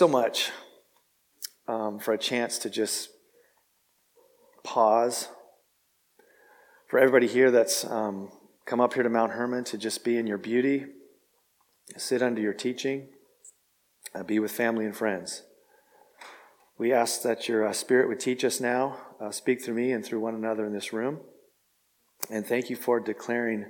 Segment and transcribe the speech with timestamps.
[0.00, 0.50] so much
[1.68, 3.10] um, for a chance to just
[4.64, 5.28] pause.
[6.88, 8.30] For everybody here that's um,
[8.64, 10.86] come up here to Mount Hermon to just be in your beauty,
[11.98, 13.08] sit under your teaching,
[14.14, 15.42] uh, be with family and friends.
[16.78, 20.02] We ask that your uh, Spirit would teach us now, uh, speak through me and
[20.02, 21.20] through one another in this room.
[22.30, 23.66] And thank you for declaring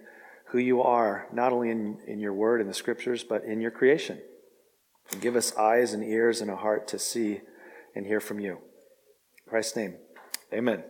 [0.50, 3.72] who you are, not only in, in your word in the scriptures, but in your
[3.72, 4.20] creation.
[5.12, 7.40] And give us eyes and ears and a heart to see
[7.94, 8.52] and hear from you.
[8.52, 9.96] In Christ's name,
[10.52, 10.84] amen.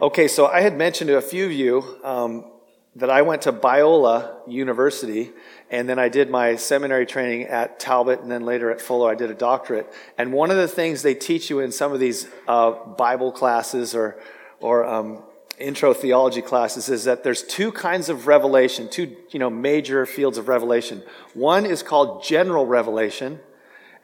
[0.00, 2.44] Okay, so I had mentioned to a few of you um,
[2.96, 5.30] that I went to Biola University,
[5.70, 9.14] and then I did my seminary training at Talbot, and then later at Fuller, I
[9.14, 9.92] did a doctorate.
[10.18, 13.94] And one of the things they teach you in some of these uh, Bible classes
[13.94, 14.18] or,
[14.60, 15.22] or um,
[15.62, 20.38] intro theology classes is that there's two kinds of revelation, two you know major fields
[20.38, 21.02] of revelation.
[21.34, 23.40] One is called general revelation,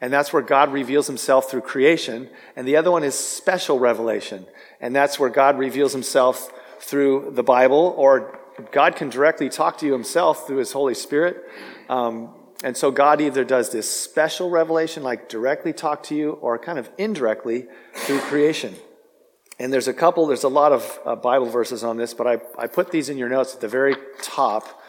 [0.01, 4.45] and that's where God reveals himself through creation, and the other one is special revelation,
[4.79, 8.39] and that's where God reveals himself through the Bible, or
[8.71, 11.43] God can directly talk to you himself through his Holy Spirit.
[11.87, 12.29] Um,
[12.63, 16.77] and so God either does this special revelation, like directly talk to you, or kind
[16.77, 18.75] of indirectly through creation.
[19.59, 22.39] And there's a couple, there's a lot of uh, Bible verses on this, but I,
[22.57, 24.81] I put these in your notes at the very top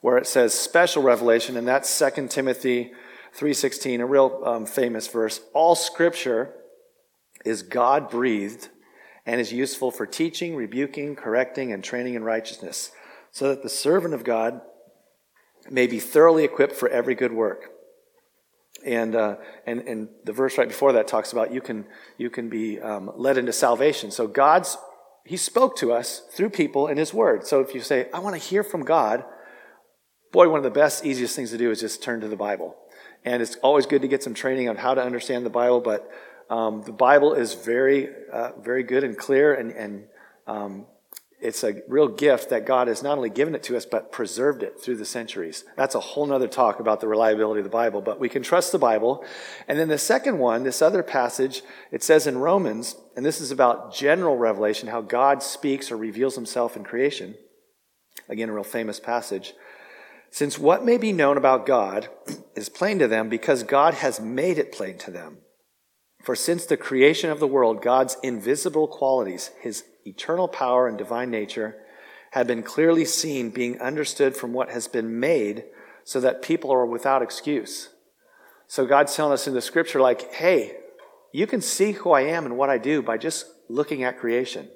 [0.00, 2.92] where it says special revelation, and that's 2 Timothy
[3.36, 5.40] 3.16, a real um, famous verse.
[5.52, 6.54] All scripture
[7.44, 8.68] is God breathed
[9.26, 12.92] and is useful for teaching, rebuking, correcting, and training in righteousness,
[13.30, 14.60] so that the servant of God
[15.70, 17.70] may be thoroughly equipped for every good work.
[18.84, 21.86] And, uh, and, and the verse right before that talks about you can,
[22.18, 24.10] you can be um, led into salvation.
[24.10, 24.76] So God's,
[25.24, 27.46] He spoke to us through people in His Word.
[27.46, 29.24] So if you say, I want to hear from God,
[30.32, 32.76] boy, one of the best, easiest things to do is just turn to the Bible.
[33.24, 36.10] And it's always good to get some training on how to understand the Bible, but
[36.50, 40.04] um, the Bible is very, uh, very good and clear, and, and
[40.46, 40.86] um,
[41.44, 44.62] it's a real gift that God has not only given it to us, but preserved
[44.62, 45.62] it through the centuries.
[45.76, 48.72] That's a whole nother talk about the reliability of the Bible, but we can trust
[48.72, 49.22] the Bible.
[49.68, 51.60] And then the second one, this other passage,
[51.92, 56.34] it says in Romans, and this is about general revelation, how God speaks or reveals
[56.34, 57.34] himself in creation.
[58.26, 59.52] Again, a real famous passage.
[60.30, 62.08] Since what may be known about God
[62.56, 65.38] is plain to them because God has made it plain to them.
[66.22, 71.30] For since the creation of the world, God's invisible qualities, his eternal power and divine
[71.30, 71.76] nature,
[72.32, 75.64] have been clearly seen, being understood from what has been made,
[76.02, 77.90] so that people are without excuse.
[78.66, 80.76] So God's telling us in the scripture, like, hey,
[81.32, 84.68] you can see who I am and what I do by just looking at creation.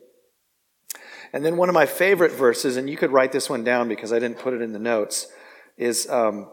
[1.32, 4.12] And then one of my favorite verses, and you could write this one down because
[4.12, 5.26] I didn't put it in the notes,
[5.76, 6.50] is um,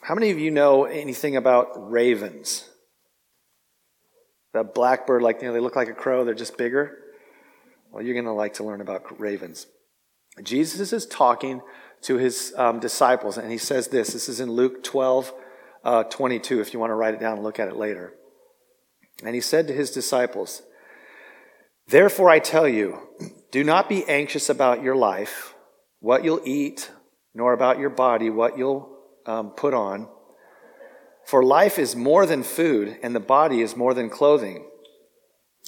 [0.00, 2.68] how many of you know anything about ravens?
[4.52, 6.96] The blackbird, like, you know, they look like a crow, they're just bigger.
[7.90, 9.66] Well, you're going to like to learn about ravens.
[10.42, 11.60] Jesus is talking
[12.02, 14.12] to his um, disciples, and he says this.
[14.12, 15.32] This is in Luke 12,
[15.84, 18.14] uh, 22, if you want to write it down and look at it later.
[19.24, 20.62] And he said to his disciples,
[21.88, 23.08] Therefore I tell you,
[23.50, 25.54] do not be anxious about your life,
[26.00, 26.90] what you'll eat,
[27.34, 30.08] nor about your body, what you'll um, put on.
[31.24, 34.66] For life is more than food, and the body is more than clothing.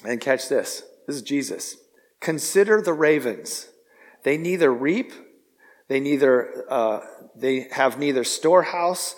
[0.05, 1.77] And catch this this is Jesus.
[2.21, 3.67] Consider the ravens.
[4.23, 5.11] They neither reap,
[5.89, 7.01] they neither uh,
[7.35, 9.15] they have neither storehouse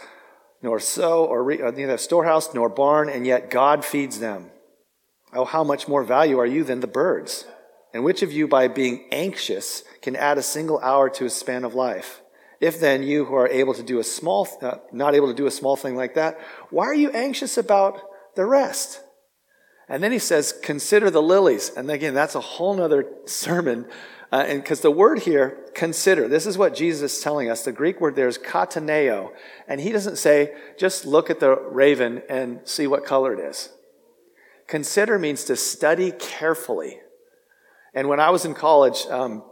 [0.63, 4.49] nor sow, or re- uh, neither storehouse nor barn, and yet God feeds them.
[5.33, 7.45] Oh, how much more value are you than the birds?
[7.93, 11.65] And which of you, by being anxious, can add a single hour to his span
[11.65, 12.21] of life?
[12.61, 15.47] If then you who are able to do a small, uh, not able to do
[15.47, 16.39] a small thing like that,
[16.69, 17.99] why are you anxious about
[18.35, 19.02] the rest?
[19.89, 21.71] And then he says, consider the lilies.
[21.75, 23.85] And again, that's a whole nother sermon.
[24.31, 27.63] Uh, and because the word here, consider, this is what Jesus is telling us.
[27.63, 29.31] The Greek word there is kataneo.
[29.67, 33.69] And he doesn't say, just look at the raven and see what color it is.
[34.67, 36.99] Consider means to study carefully.
[37.93, 39.43] And when I was in college, um,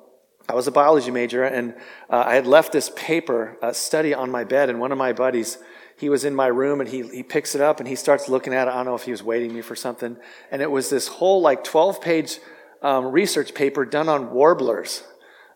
[0.49, 1.75] I was a biology major, and
[2.09, 5.13] uh, I had left this paper uh, study on my bed, and one of my
[5.13, 5.59] buddies,
[6.01, 8.55] he was in my room, and he, he picks it up, and he starts looking
[8.55, 8.71] at it.
[8.71, 10.17] I don't know if he was waiting me for something.
[10.49, 12.39] And it was this whole, like, 12-page
[12.81, 15.03] um, research paper done on warblers.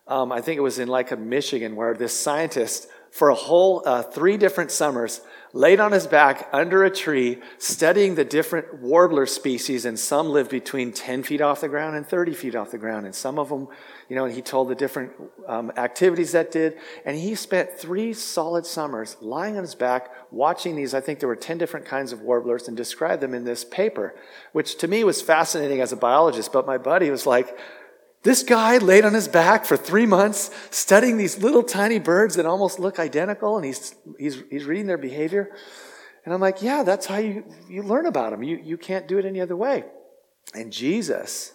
[0.06, 3.82] Um, I think it was in, like, a Michigan, where this scientist, for a whole
[3.84, 5.20] uh, three different summers,
[5.52, 10.50] laid on his back under a tree, studying the different warbler species, and some live
[10.50, 13.06] between 10 feet off the ground and 30 feet off the ground.
[13.06, 13.68] And some of them,
[14.08, 15.12] you know, and he told the different
[15.46, 16.76] um, activities that did.
[17.04, 20.94] And he spent three solid summers lying on his back, watching these.
[20.94, 24.14] I think there were 10 different kinds of warblers, and described them in this paper,
[24.52, 26.52] which to me was fascinating as a biologist.
[26.52, 27.56] But my buddy was like,
[28.26, 32.44] this guy laid on his back for three months studying these little tiny birds that
[32.44, 35.52] almost look identical, and he's, he's, he's reading their behavior.
[36.24, 38.42] And I'm like, yeah, that's how you, you learn about them.
[38.42, 39.84] You, you can't do it any other way.
[40.54, 41.52] And Jesus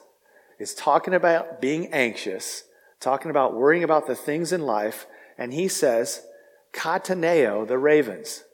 [0.60, 2.64] is talking about being anxious,
[3.02, 5.08] talking about worrying about the things in life,
[5.38, 6.26] and he says,
[6.74, 8.46] kataneo, the ravens.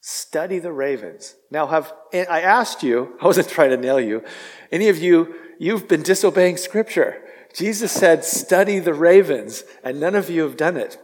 [0.00, 1.34] Study the ravens.
[1.50, 4.24] Now, have I asked you, I wasn't trying to nail you,
[4.70, 7.22] any of you, you've been disobeying scripture.
[7.54, 10.98] Jesus said, study the ravens, and none of you have done it.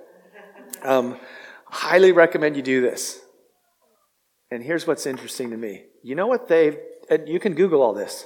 [0.83, 1.19] Um,
[1.67, 3.21] highly recommend you do this.
[4.51, 5.85] And here's what's interesting to me.
[6.03, 6.79] You know what they,
[7.11, 8.25] and you can Google all this.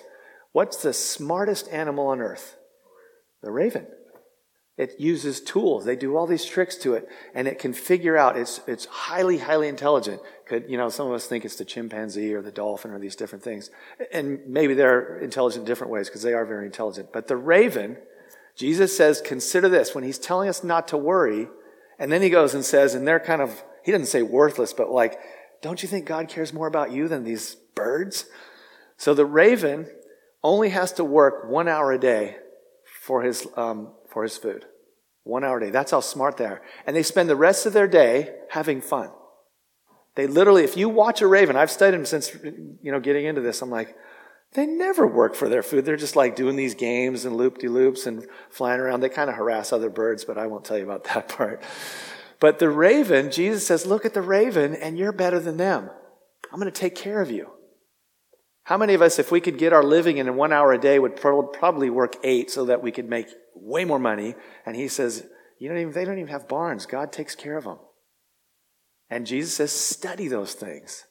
[0.53, 2.57] What's the smartest animal on earth?
[3.43, 3.87] The raven.
[4.79, 5.85] It uses tools.
[5.85, 8.39] They do all these tricks to it, and it can figure out.
[8.39, 10.23] It's it's highly highly intelligent.
[10.49, 10.89] Could you know?
[10.89, 13.71] Some of us think it's the chimpanzee or the dolphin or these different things,
[14.13, 17.13] and maybe they're intelligent in different ways because they are very intelligent.
[17.13, 17.99] But the raven
[18.63, 21.49] Jesus says, consider this when he's telling us not to worry.
[21.99, 24.89] And then he goes and says, and they're kind of, he doesn't say worthless, but
[24.89, 25.19] like,
[25.63, 28.27] don't you think God cares more about you than these birds?
[28.97, 29.89] So the raven
[30.45, 32.37] only has to work one hour a day
[33.01, 34.65] for his, um, for his food.
[35.25, 35.71] One hour a day.
[35.71, 36.63] That's how smart they are.
[36.87, 39.11] And they spend the rest of their day having fun.
[40.15, 42.33] They literally, if you watch a raven, I've studied them since,
[42.81, 43.97] you know, getting into this, I'm like,
[44.55, 45.85] they never work for their food.
[45.85, 49.01] They're just like doing these games and loop de loops and flying around.
[49.01, 51.63] They kind of harass other birds, but I won't tell you about that part.
[52.39, 55.91] But the raven, Jesus says, Look at the raven, and you're better than them.
[56.53, 57.51] I'm going to take care of you.
[58.65, 60.99] How many of us, if we could get our living in one hour a day,
[60.99, 64.35] would probably work eight so that we could make way more money?
[64.67, 65.27] And he says,
[65.59, 66.87] you don't even, they don't even have barns.
[66.87, 67.79] God takes care of them.
[69.11, 71.05] And Jesus says, study those things.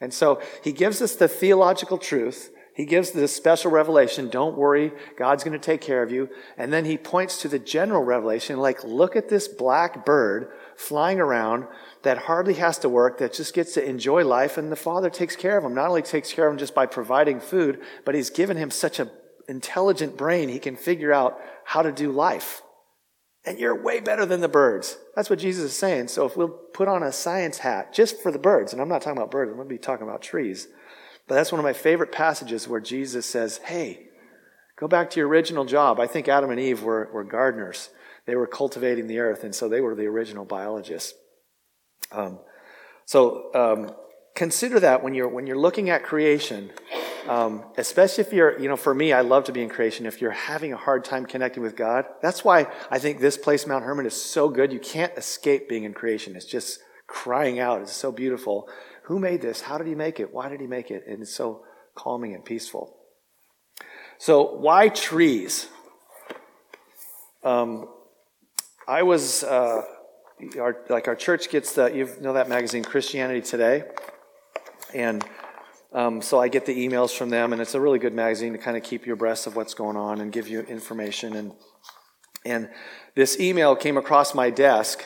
[0.00, 4.92] And so he gives us the theological truth he gives this special revelation don't worry,
[5.16, 6.28] God's going to take care of you.
[6.56, 11.18] And then he points to the general revelation like, look at this black bird flying
[11.18, 11.66] around
[12.04, 15.34] that hardly has to work, that just gets to enjoy life, and the Father takes
[15.34, 15.74] care of him.
[15.74, 19.00] Not only takes care of him just by providing food, but he's given him such
[19.00, 19.10] an
[19.48, 22.62] intelligent brain, he can figure out how to do life.
[23.44, 24.98] And you're way better than the birds.
[25.16, 26.08] That's what Jesus is saying.
[26.08, 29.02] So if we'll put on a science hat just for the birds, and I'm not
[29.02, 30.68] talking about birds, I'm going to be talking about trees
[31.28, 34.08] but that's one of my favorite passages where Jesus says, Hey,
[34.76, 36.00] go back to your original job.
[36.00, 37.90] I think Adam and Eve were, were gardeners.
[38.26, 41.14] They were cultivating the earth, and so they were the original biologists.
[42.12, 42.40] Um,
[43.06, 43.94] so um,
[44.34, 46.70] consider that when you're when you're looking at creation,
[47.26, 50.04] um, especially if you're you know for me, I love to be in creation.
[50.04, 53.66] If you're having a hard time connecting with God, that's why I think this place,
[53.66, 54.74] Mount Hermon, is so good.
[54.74, 56.36] You can't escape being in creation.
[56.36, 57.80] It's just crying out.
[57.80, 58.68] It's so beautiful.
[59.08, 59.62] Who made this?
[59.62, 60.34] How did he make it?
[60.34, 61.04] Why did he make it?
[61.06, 61.64] And it's so
[61.94, 62.94] calming and peaceful.
[64.18, 65.66] So, why trees?
[67.42, 67.88] Um,
[68.86, 69.80] I was, uh,
[70.60, 73.84] our, like our church gets the, you know that magazine, Christianity Today?
[74.94, 75.24] And
[75.94, 78.58] um, so I get the emails from them, and it's a really good magazine to
[78.58, 81.34] kind of keep you abreast of what's going on and give you information.
[81.34, 81.52] And,
[82.44, 82.68] and
[83.14, 85.02] this email came across my desk,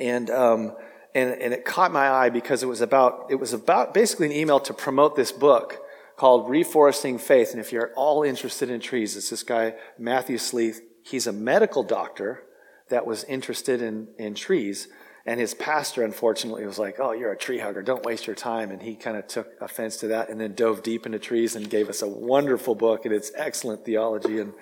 [0.00, 0.76] and um,
[1.16, 4.32] and, and it caught my eye because it was about it was about basically an
[4.32, 5.78] email to promote this book
[6.16, 7.52] called Reforesting Faith.
[7.52, 10.82] And if you're all interested in trees, it's this guy Matthew Sleeth.
[11.02, 12.42] He's a medical doctor
[12.90, 14.88] that was interested in in trees.
[15.24, 17.82] And his pastor, unfortunately, was like, Oh, you're a tree hugger.
[17.82, 18.70] Don't waste your time.
[18.70, 21.68] And he kind of took offense to that and then dove deep into trees and
[21.70, 23.06] gave us a wonderful book.
[23.06, 24.38] And it's excellent theology.
[24.38, 24.52] And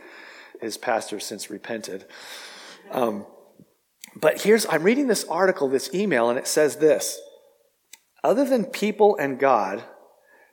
[0.61, 2.05] his pastor since repented.
[2.93, 3.27] Um,
[4.21, 7.21] but here's, I'm reading this article, this email, and it says this
[8.23, 9.83] Other than people and God,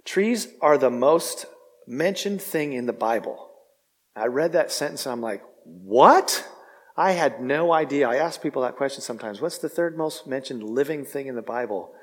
[0.05, 1.45] trees are the most
[1.87, 3.49] mentioned thing in the Bible.
[4.15, 6.47] I read that sentence and I'm like, what?
[6.97, 8.07] I had no idea.
[8.07, 9.39] I ask people that question sometimes.
[9.39, 11.93] What's the third most mentioned living thing in the Bible?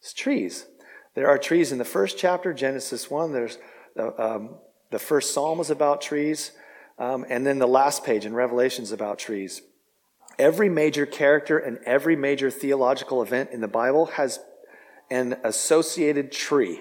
[0.00, 0.66] It's trees.
[1.14, 3.32] There are trees in the first chapter, Genesis 1.
[3.32, 3.58] There's
[3.94, 4.56] the, um,
[4.90, 6.52] the first psalm is about trees.
[6.98, 9.60] Um, and then the last page in Revelation is about trees.
[10.38, 14.40] Every major character and every major theological event in the Bible has
[15.10, 16.80] an associated tree.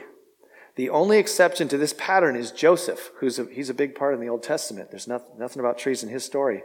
[0.76, 4.22] The only exception to this pattern is Joseph, who's a, he's a big part in
[4.22, 4.90] the Old Testament.
[4.90, 6.64] There's nothing, nothing about trees in his story.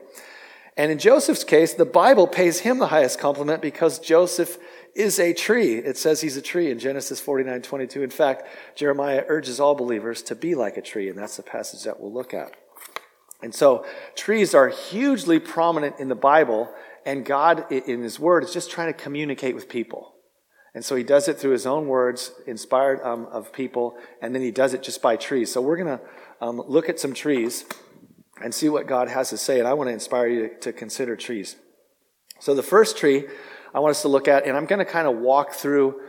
[0.77, 4.59] And in Joseph's case, the Bible pays him the highest compliment because Joseph
[4.95, 5.77] is a tree.
[5.77, 8.03] It says he's a tree in Genesis 49 22.
[8.03, 11.83] In fact, Jeremiah urges all believers to be like a tree, and that's the passage
[11.85, 12.55] that we'll look at.
[13.43, 16.73] And so, trees are hugely prominent in the Bible,
[17.05, 20.15] and God, in His Word, is just trying to communicate with people.
[20.75, 24.43] And so He does it through His own words, inspired um, of people, and then
[24.43, 25.53] He does it just by trees.
[25.53, 26.01] So, we're going to
[26.41, 27.67] um, look at some trees
[28.43, 30.73] and see what God has to say, and I want to inspire you to, to
[30.73, 31.57] consider trees.
[32.41, 33.27] So, the first tree
[33.75, 36.01] I want us to look at, and I'm going to kind of walk through.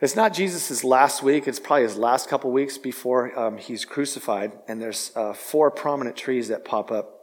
[0.00, 4.52] It's not Jesus' last week, it's probably his last couple weeks before um, he's crucified.
[4.66, 7.20] And there's uh, four prominent trees that pop up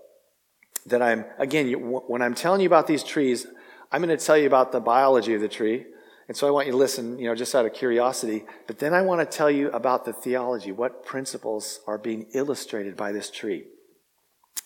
[0.86, 3.48] that I'm, again, you, when I'm telling you about these trees,
[3.92, 5.86] I'm going to tell you about the biology of the tree.
[6.28, 8.46] And so I want you to listen, you know, just out of curiosity.
[8.68, 12.96] But then I want to tell you about the theology, what principles are being illustrated
[12.96, 13.64] by this tree.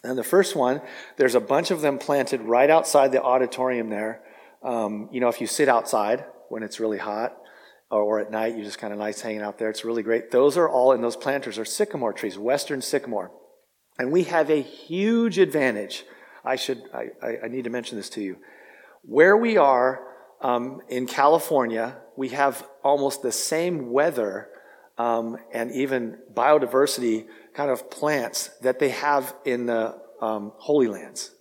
[0.04, 0.82] And the first one,
[1.16, 4.22] there's a bunch of them planted right outside the auditorium there.
[4.64, 7.38] Um, you know, if you sit outside when it's really hot,
[8.00, 9.70] or, at night, you're just kind of nice hanging out there.
[9.70, 10.32] It's really great.
[10.32, 13.32] Those are all, and those planters are sycamore trees, western sycamore.
[14.00, 16.06] And we have a huge advantage.
[16.44, 18.38] I should, I, I need to mention this to you.
[19.04, 20.02] Where we are
[20.42, 24.50] um, in California, we have almost the same weather
[24.98, 31.32] um, and even biodiversity kind of plants that they have in the um, Holy Lands.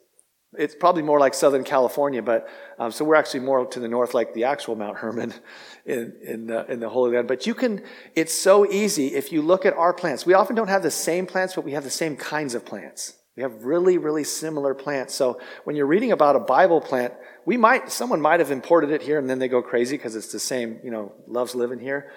[0.58, 4.14] It's probably more like Southern California, but um, so we're actually more to the north,
[4.14, 5.32] like the actual Mount Hermon
[5.86, 7.28] in in the, in the Holy Land.
[7.28, 7.84] But you can.
[8.16, 10.26] It's so easy if you look at our plants.
[10.26, 13.14] We often don't have the same plants, but we have the same kinds of plants.
[13.36, 15.14] We have really, really similar plants.
[15.14, 17.14] So when you're reading about a Bible plant,
[17.46, 20.32] we might someone might have imported it here, and then they go crazy because it's
[20.32, 20.80] the same.
[20.82, 22.10] You know, loves living here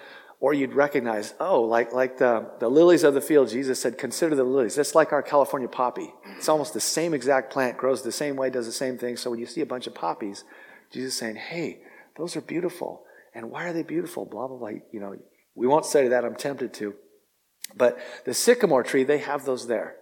[0.43, 4.35] or you'd recognize, oh, like, like the, the lilies of the field, Jesus said, consider
[4.35, 4.75] the lilies.
[4.75, 6.13] That's like our California poppy.
[6.35, 9.15] It's almost the same exact plant, grows the same way, does the same thing.
[9.15, 10.43] So when you see a bunch of poppies,
[10.91, 11.79] Jesus is saying, hey,
[12.17, 13.05] those are beautiful.
[13.33, 14.25] And why are they beautiful?
[14.25, 14.71] Blah, blah, blah.
[14.91, 15.15] You know,
[15.55, 16.25] we won't say that.
[16.25, 16.93] I'm tempted to.
[17.73, 19.95] But the sycamore tree, they have those there.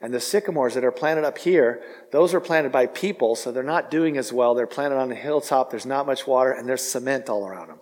[0.00, 3.62] And the sycamores that are planted up here, those are planted by people, so they're
[3.62, 4.56] not doing as well.
[4.56, 7.78] They're planted on a hilltop, there's not much water, and there's cement all around them.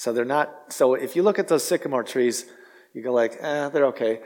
[0.00, 2.46] So they're not, so if you look at those sycamore trees,
[2.94, 4.20] you go like, eh, they're okay.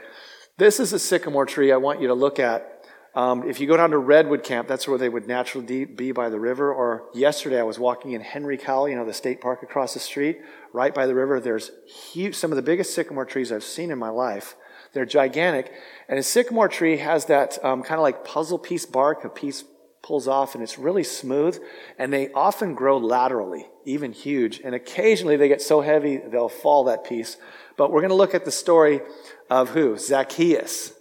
[0.57, 2.87] This is a sycamore tree I want you to look at.
[3.13, 6.29] Um, if you go down to Redwood Camp, that's where they would naturally be by
[6.29, 6.73] the river.
[6.73, 9.99] Or yesterday I was walking in Henry Cowell, you know, the state park across the
[9.99, 10.39] street,
[10.71, 11.41] right by the river.
[11.41, 14.55] There's huge, some of the biggest sycamore trees I've seen in my life.
[14.93, 15.73] They're gigantic.
[16.07, 19.65] And a sycamore tree has that um, kind of like puzzle piece bark, a piece
[20.05, 21.59] pulls off and it's really smooth.
[21.97, 24.61] And they often grow laterally, even huge.
[24.63, 27.37] And occasionally they get so heavy they'll fall that piece.
[27.75, 29.01] But we're going to look at the story
[29.49, 29.97] of who?
[29.97, 30.93] Zacchaeus.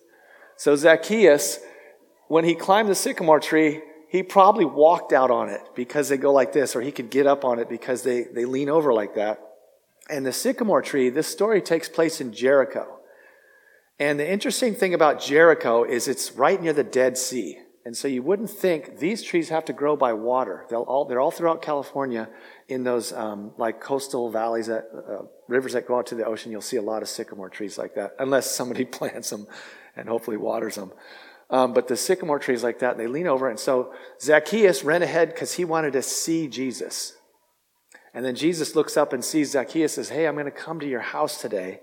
[0.57, 1.61] So Zacchaeus,
[2.29, 6.33] when he climbed the sycamore tree, he probably walked out on it because they go
[6.33, 9.17] like this, or he could get up on it because they, they lean over like
[9.17, 9.41] that.
[10.09, 13.01] And the sycamore tree, this story takes place in Jericho.
[13.99, 17.59] And the interesting thing about Jericho is it's right near the Dead Sea.
[17.87, 20.65] And so you wouldn't think these trees have to grow by water.
[20.71, 22.31] They'll all, they're all throughout California
[22.67, 26.51] in those um, like coastal valleys, that, uh, rivers that go out to the ocean.
[26.51, 29.47] You'll see a lot of sycamore trees like that, unless somebody plants them
[29.97, 30.93] and hopefully waters them.
[31.51, 33.51] Um, but the sycamore trees like that, they lean over.
[33.51, 37.17] And so Zacchaeus ran ahead because he wanted to see Jesus.
[38.15, 40.89] And then Jesus looks up and sees Zacchaeus says, Hey, I'm going to come to
[40.89, 41.81] your house today.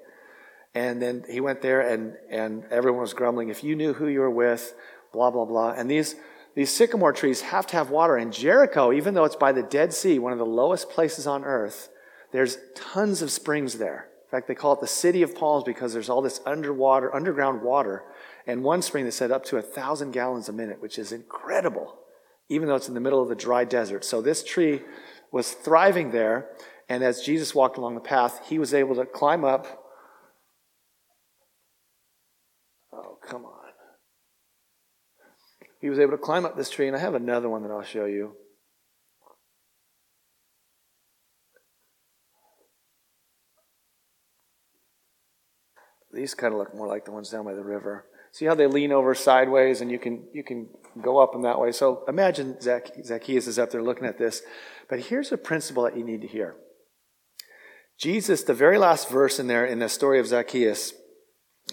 [0.73, 3.49] And then he went there and, and everyone was grumbling.
[3.49, 4.73] If you knew who you were with,
[5.11, 5.71] blah, blah, blah.
[5.71, 6.15] And these,
[6.55, 8.17] these sycamore trees have to have water.
[8.17, 11.43] And Jericho, even though it's by the Dead Sea, one of the lowest places on
[11.43, 11.89] earth,
[12.31, 14.07] there's tons of springs there.
[14.25, 17.61] In fact, they call it the city of palms because there's all this underwater, underground
[17.61, 18.03] water.
[18.47, 21.97] And one spring they said up to a thousand gallons a minute, which is incredible,
[22.47, 24.05] even though it's in the middle of the dry desert.
[24.05, 24.81] So this tree
[25.31, 26.49] was thriving there.
[26.87, 29.85] And as Jesus walked along the path, he was able to climb up.
[32.93, 33.60] Oh, come on
[35.81, 37.81] he was able to climb up this tree, and I have another one that I'll
[37.81, 38.35] show you.
[46.13, 48.05] These kind of look more like the ones down by the river.
[48.31, 50.69] See how they lean over sideways, and you can you can
[51.01, 51.71] go up in that way.
[51.71, 54.41] So imagine Zac- Zacchaeus is up there looking at this.
[54.89, 56.55] But here's a principle that you need to hear.
[57.97, 60.93] Jesus, the very last verse in there in the story of Zacchaeus,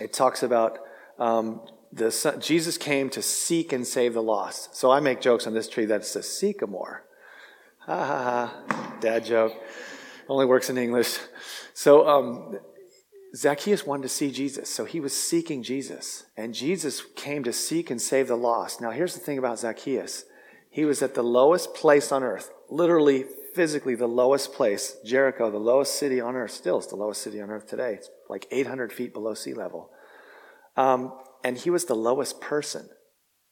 [0.00, 0.78] it talks about
[1.18, 1.60] um,
[1.92, 4.76] the son, Jesus came to seek and save the lost.
[4.76, 7.04] So I make jokes on this tree that it's a sycamore.
[7.80, 8.22] Ha ha
[8.68, 8.96] ha.
[9.00, 9.54] Dad joke.
[10.28, 11.18] Only works in English.
[11.72, 12.58] So um,
[13.34, 14.68] Zacchaeus wanted to see Jesus.
[14.68, 16.26] So he was seeking Jesus.
[16.36, 18.80] And Jesus came to seek and save the lost.
[18.80, 20.24] Now here's the thing about Zacchaeus.
[20.70, 25.58] He was at the lowest place on earth, literally physically the lowest place, Jericho, the
[25.58, 27.94] lowest city on earth, still is the lowest city on earth today.
[27.94, 29.90] It's like 800 feet below sea level.
[30.76, 31.12] Um,
[31.44, 32.88] and he was the lowest person.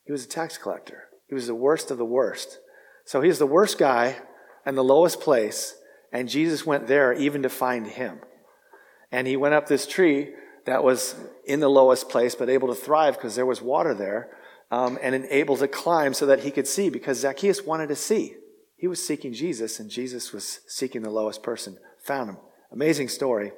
[0.05, 1.05] He was a tax collector.
[1.29, 2.59] He was the worst of the worst.
[3.05, 4.17] So he's the worst guy
[4.65, 5.77] and the lowest place,
[6.13, 8.21] and Jesus went there even to find him.
[9.13, 10.31] And he went up this tree
[10.67, 11.15] that was
[11.47, 14.31] in the lowest place, but able to thrive because there was water there,
[14.71, 18.35] um, and able to climb so that he could see because Zacchaeus wanted to see.
[18.77, 22.37] He was seeking Jesus, and Jesus was seeking the lowest person, found him.
[22.73, 23.53] Amazing story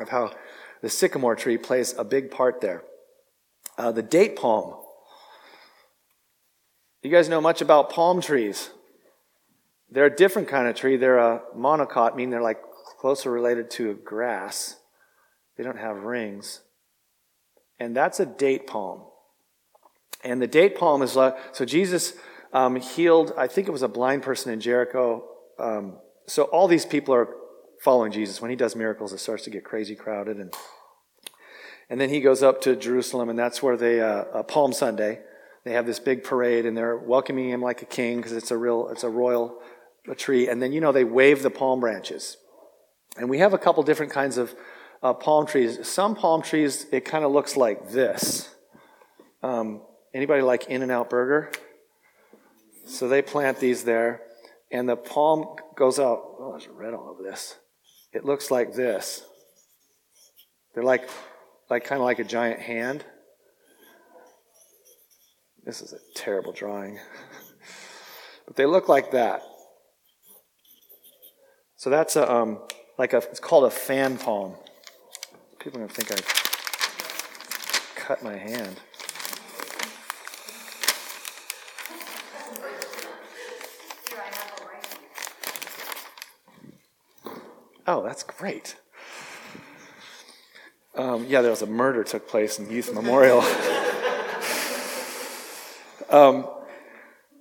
[0.00, 0.32] of how
[0.82, 2.82] the sycamore tree plays a big part there.
[3.78, 4.74] Uh, the date palm.
[7.02, 8.70] You guys know much about palm trees?
[9.90, 10.96] They're a different kind of tree.
[10.96, 12.62] They're a monocot, meaning they're like
[12.98, 14.76] closer related to grass.
[15.56, 16.60] They don't have rings.
[17.80, 19.02] And that's a date palm.
[20.22, 22.14] And the date palm is like, so Jesus
[22.52, 25.24] um, healed, I think it was a blind person in Jericho.
[25.58, 27.28] Um, so all these people are
[27.80, 28.40] following Jesus.
[28.40, 30.36] When he does miracles, it starts to get crazy crowded.
[30.36, 30.54] And,
[31.92, 35.20] and then he goes up to Jerusalem, and that's where they, uh, uh, Palm Sunday,
[35.66, 38.56] they have this big parade, and they're welcoming him like a king because it's a
[38.56, 39.60] real, it's a royal
[40.16, 40.48] tree.
[40.48, 42.38] And then, you know, they wave the palm branches.
[43.18, 44.54] And we have a couple different kinds of
[45.02, 45.86] uh, palm trees.
[45.86, 48.48] Some palm trees, it kind of looks like this.
[49.42, 49.82] Um,
[50.14, 51.52] anybody like In-N-Out Burger?
[52.86, 54.22] So they plant these there,
[54.70, 56.22] and the palm goes out.
[56.40, 57.56] Oh, there's red all over this.
[58.14, 59.26] It looks like this.
[60.74, 61.06] They're like,
[61.70, 63.04] like kind of like a giant hand.
[65.64, 66.98] This is a terrible drawing.
[68.46, 69.42] but they look like that.
[71.76, 72.60] So that's a, um,
[72.98, 74.54] like a, it's called a fan palm.
[75.58, 78.80] People are going to think I cut my hand.
[87.86, 88.76] Oh, that's great.
[90.94, 93.40] Um, yeah, there was a murder took place in Youth Memorial.
[96.10, 96.46] um,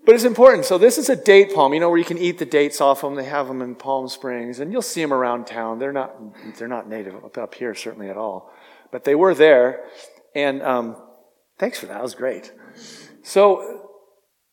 [0.05, 0.65] but it's important.
[0.65, 3.01] So this is a date palm, you know, where you can eat the dates off
[3.01, 3.15] them.
[3.15, 5.79] They have them in Palm Springs, and you'll see them around town.
[5.79, 6.15] They're not
[6.57, 8.51] they're not native up here certainly at all,
[8.91, 9.83] but they were there.
[10.33, 10.95] And um,
[11.59, 11.95] thanks for that.
[11.95, 12.51] That was great.
[13.23, 13.80] So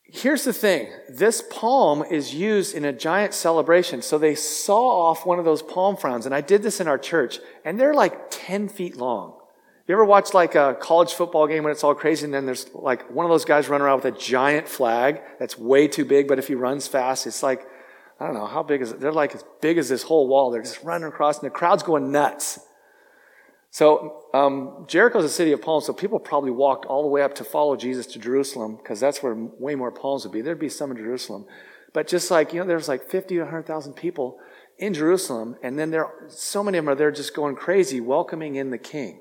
[0.08, 4.02] here's the thing: this palm is used in a giant celebration.
[4.02, 6.98] So they saw off one of those palm fronds, and I did this in our
[6.98, 9.38] church, and they're like ten feet long.
[9.88, 12.66] You ever watch like a college football game when it's all crazy and then there's
[12.74, 16.28] like one of those guys running around with a giant flag that's way too big,
[16.28, 17.66] but if he runs fast, it's like,
[18.20, 19.00] I don't know, how big is it?
[19.00, 20.50] They're like as big as this whole wall.
[20.50, 22.60] They're just running across and the crowd's going nuts.
[23.70, 27.34] So, um, is a city of palms, so people probably walked all the way up
[27.36, 30.42] to follow Jesus to Jerusalem because that's where way more palms would be.
[30.42, 31.46] There'd be some in Jerusalem.
[31.94, 34.38] But just like, you know, there's like 50 to 100,000 people
[34.78, 38.56] in Jerusalem, and then there, so many of them are there just going crazy, welcoming
[38.56, 39.20] in the king.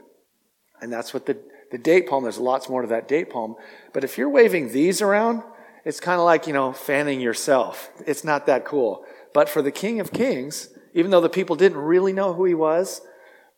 [0.81, 1.37] And that's what the,
[1.71, 3.55] the date palm, there's lots more to that date palm.
[3.93, 5.41] But if you're waving these around,
[5.85, 7.89] it's kind of like, you know, fanning yourself.
[8.05, 9.05] It's not that cool.
[9.33, 12.53] But for the King of Kings, even though the people didn't really know who he
[12.53, 13.01] was,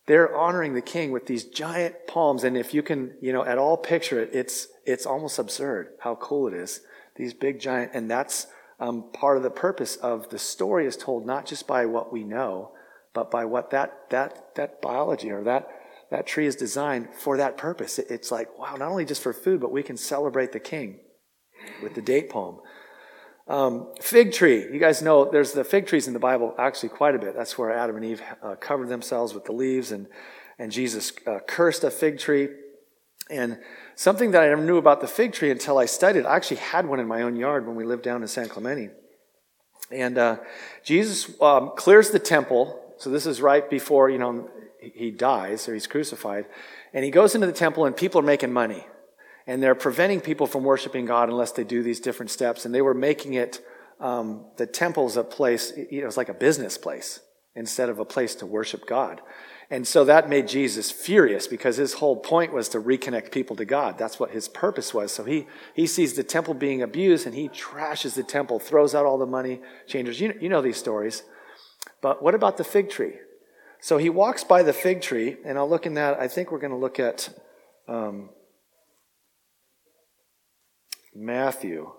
[0.09, 2.43] they're honoring the king with these giant palms.
[2.43, 6.15] And if you can, you know, at all picture it, it's, it's almost absurd how
[6.15, 6.81] cool it is.
[7.15, 8.47] These big giant, and that's
[8.79, 12.23] um, part of the purpose of the story is told not just by what we
[12.23, 12.71] know,
[13.13, 15.69] but by what that, that, that biology or that
[16.09, 17.99] that tree is designed for that purpose.
[17.99, 21.01] It's like, wow, not only just for food, but we can celebrate the king
[21.83, 22.61] with the date palm.
[23.49, 24.67] Um, fig tree.
[24.71, 27.35] You guys know there's the fig trees in the Bible actually quite a bit.
[27.35, 30.05] That's where Adam and Eve uh, covered themselves with the leaves, and,
[30.59, 32.49] and Jesus uh, cursed a fig tree.
[33.31, 33.59] And
[33.95, 36.87] something that I never knew about the fig tree until I studied, I actually had
[36.87, 38.89] one in my own yard when we lived down in San Clemente.
[39.91, 40.37] And uh,
[40.83, 42.79] Jesus um, clears the temple.
[42.97, 46.45] So this is right before, you know, he dies or he's crucified.
[46.93, 48.85] And he goes into the temple and people are making money.
[49.49, 52.65] And they're preventing people from worshiping God unless they do these different steps.
[52.65, 53.59] And they were making it,
[53.99, 57.21] um, the temple's a place, you know, it's like a business place
[57.55, 59.21] instead of a place to worship God.
[59.71, 63.65] And so that made Jesus furious because his whole point was to reconnect people to
[63.65, 63.97] God.
[63.97, 65.11] That's what his purpose was.
[65.11, 69.07] So he, he sees the temple being abused and he trashes the temple, throws out
[69.07, 70.21] all the money changers.
[70.21, 71.23] You, you know these stories.
[72.03, 73.13] But what about the fig tree?
[73.81, 76.19] So he walks by the fig tree, and I'll look in that.
[76.19, 77.29] I think we're going to look at
[77.87, 78.29] um,
[81.13, 81.91] Matthew.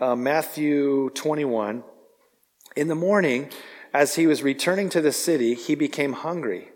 [0.00, 1.84] Uh, Matthew 21.
[2.76, 3.50] In the morning,
[3.92, 6.70] as he was returning to the city, he became hungry.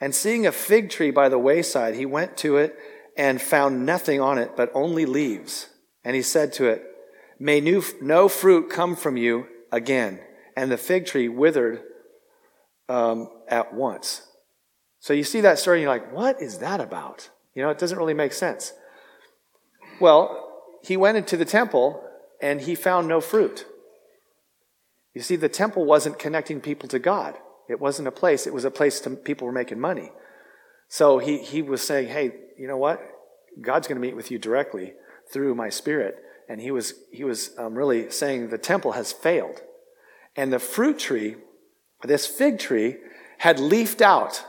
[0.00, 2.76] And seeing a fig tree by the wayside, he went to it
[3.16, 5.68] and found nothing on it but only leaves.
[6.04, 6.84] And he said to it,
[7.38, 10.20] May new, no fruit come from you again.
[10.56, 11.82] And the fig tree withered
[12.88, 14.22] um, at once.
[15.00, 17.30] So you see that story, and you're like, what is that about?
[17.54, 18.72] You know, it doesn't really make sense.
[20.00, 22.02] Well, he went into the temple
[22.40, 23.66] and he found no fruit.
[25.14, 27.36] You see, the temple wasn't connecting people to God.
[27.68, 30.12] It wasn't a place, it was a place to, people were making money.
[30.88, 33.00] So he, he was saying, hey, you know what?
[33.60, 34.92] God's going to meet with you directly
[35.32, 36.16] through my spirit.
[36.48, 39.60] And he was, he was um, really saying the temple has failed.
[40.36, 41.36] And the fruit tree,
[42.02, 42.98] this fig tree,
[43.38, 44.44] had leafed out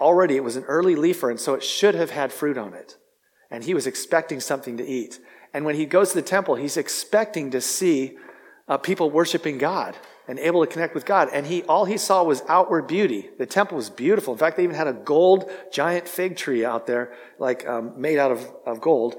[0.00, 0.36] already.
[0.36, 2.96] It was an early leafer, and so it should have had fruit on it.
[3.50, 5.20] And he was expecting something to eat.
[5.54, 8.18] And when he goes to the temple, he's expecting to see
[8.68, 11.30] uh, people worshiping God and able to connect with God.
[11.32, 13.30] And he, all he saw was outward beauty.
[13.38, 14.34] The temple was beautiful.
[14.34, 18.18] In fact, they even had a gold giant fig tree out there, like um, made
[18.18, 19.16] out of, of gold.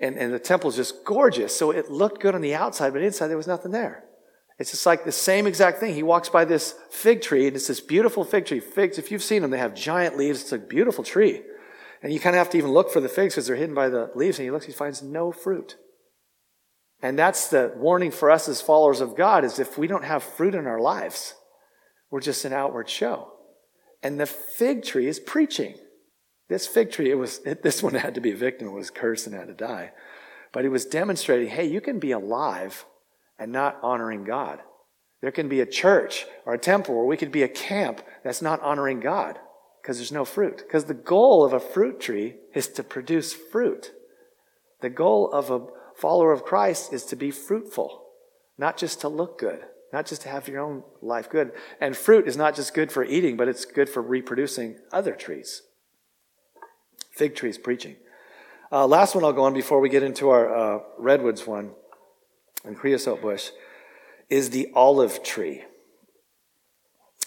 [0.00, 1.56] And, and the temple is just gorgeous.
[1.56, 4.04] So it looked good on the outside, but inside there was nothing there.
[4.58, 5.94] It's just like the same exact thing.
[5.94, 8.60] He walks by this fig tree, and it's this beautiful fig tree.
[8.60, 10.42] Figs, if you've seen them, they have giant leaves.
[10.42, 11.42] It's a beautiful tree.
[12.02, 13.88] And you kind of have to even look for the figs because they're hidden by
[13.88, 14.38] the leaves.
[14.38, 15.76] And he looks, he finds no fruit.
[17.00, 20.22] And that's the warning for us as followers of God is if we don't have
[20.22, 21.34] fruit in our lives,
[22.10, 23.32] we're just an outward show.
[24.02, 25.76] And the fig tree is preaching.
[26.48, 28.90] This fig tree, it was, it, this one had to be a victim, it was
[28.90, 29.92] cursed and had to die.
[30.52, 32.84] But he was demonstrating, hey, you can be alive
[33.38, 34.60] and not honoring God.
[35.22, 38.42] There can be a church or a temple, or we could be a camp that's
[38.42, 39.38] not honoring God
[39.82, 40.58] because there's no fruit.
[40.58, 43.92] Because the goal of a fruit tree is to produce fruit.
[44.80, 45.66] The goal of a
[45.96, 48.04] follower of Christ is to be fruitful,
[48.56, 49.60] not just to look good,
[49.92, 51.52] not just to have your own life good.
[51.80, 55.62] And fruit is not just good for eating, but it's good for reproducing other trees.
[57.10, 57.96] Fig trees preaching.
[58.70, 61.72] Uh, last one I'll go on before we get into our uh, redwoods one
[62.64, 63.50] and creosote bush
[64.30, 65.64] is the olive tree.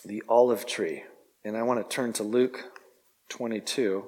[0.05, 1.03] The olive tree.
[1.45, 2.59] And I want to turn to Luke
[3.29, 4.03] 22.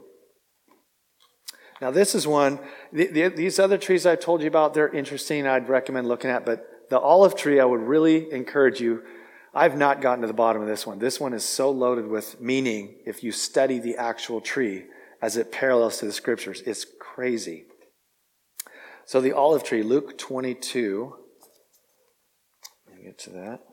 [1.80, 2.60] Now, this is one,
[2.91, 5.45] the, the, these other trees I've told you about, they're interesting.
[5.45, 9.04] I'd recommend looking at, but the olive tree, I would really encourage you.
[9.54, 10.97] I've not gotten to the bottom of this one.
[10.97, 14.86] This one is so loaded with meaning if you study the actual tree
[15.21, 16.63] as it parallels to the scriptures.
[16.65, 17.65] It's crazy.
[19.06, 21.15] So, the olive tree, Luke 22.
[22.88, 23.66] Let me get to that.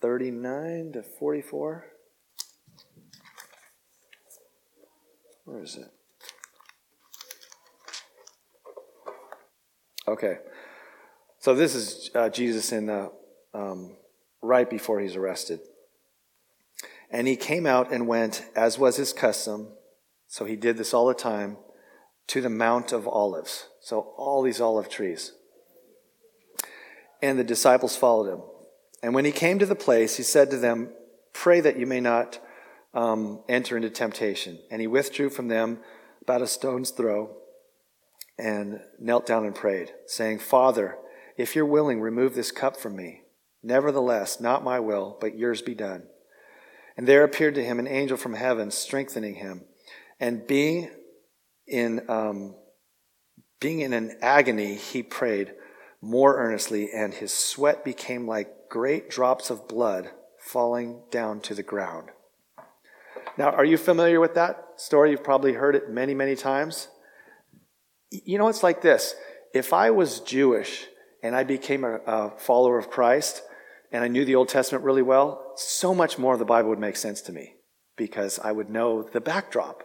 [0.00, 1.86] 39 to 44.
[5.44, 5.90] Where is it?
[10.08, 10.38] Okay.
[11.38, 13.12] So this is uh, Jesus in the
[13.54, 13.96] um,
[14.42, 15.60] right before he's arrested.
[17.10, 19.68] And he came out and went, as was his custom.
[20.28, 21.56] So he did this all the time
[22.28, 23.66] to the Mount of Olives.
[23.80, 25.32] So all these olive trees.
[27.20, 28.42] And the disciples followed him.
[29.02, 30.90] And when he came to the place, he said to them,
[31.32, 32.38] Pray that you may not
[32.92, 34.58] um, enter into temptation.
[34.70, 35.78] And he withdrew from them
[36.22, 37.36] about a stone's throw
[38.38, 40.96] and knelt down and prayed, saying, Father,
[41.36, 43.22] if you're willing, remove this cup from me.
[43.62, 46.04] Nevertheless, not my will, but yours be done.
[46.96, 49.64] And there appeared to him an angel from heaven, strengthening him.
[50.18, 50.90] And being
[51.66, 52.54] in, um,
[53.60, 55.52] being in an agony, he prayed
[56.02, 61.62] more earnestly, and his sweat became like great drops of blood falling down to the
[61.62, 62.08] ground.
[63.36, 65.10] Now, are you familiar with that story?
[65.10, 66.88] You've probably heard it many, many times.
[68.10, 69.14] You know, it's like this
[69.52, 70.86] if I was Jewish
[71.22, 73.42] and I became a, a follower of Christ
[73.92, 76.78] and I knew the Old Testament really well, so much more of the Bible would
[76.78, 77.54] make sense to me
[77.96, 79.82] because I would know the backdrop.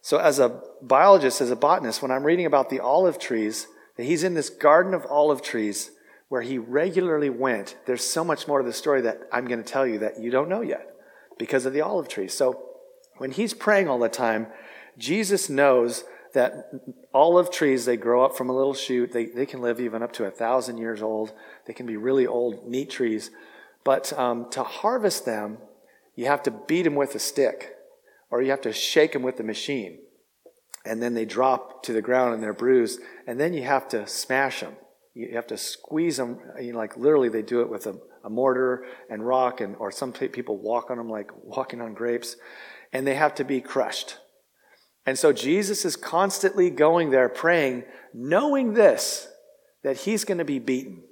[0.00, 4.04] So, as a biologist, as a botanist, when I'm reading about the olive trees, that
[4.04, 5.90] he's in this garden of olive trees
[6.32, 9.70] where he regularly went, there's so much more to the story that I'm going to
[9.70, 10.96] tell you that you don't know yet
[11.38, 12.26] because of the olive tree.
[12.26, 12.70] So,
[13.18, 14.46] when he's praying all the time,
[14.96, 16.70] Jesus knows that
[17.12, 19.12] olive trees, they grow up from a little shoot.
[19.12, 21.34] They, they can live even up to a thousand years old.
[21.66, 23.30] They can be really old, neat trees.
[23.84, 25.58] But um, to harvest them,
[26.16, 27.74] you have to beat them with a stick
[28.30, 29.98] or you have to shake them with the machine.
[30.86, 33.00] And then they drop to the ground and they're bruised.
[33.26, 34.76] And then you have to smash them.
[35.14, 36.38] You have to squeeze them.
[36.60, 39.90] You know, like literally, they do it with a, a mortar and rock, and or
[39.90, 42.36] some people walk on them like walking on grapes
[42.92, 44.18] and they have to be crushed.
[45.06, 49.28] And so Jesus is constantly going there praying, knowing this,
[49.82, 51.02] that he's going to be beaten,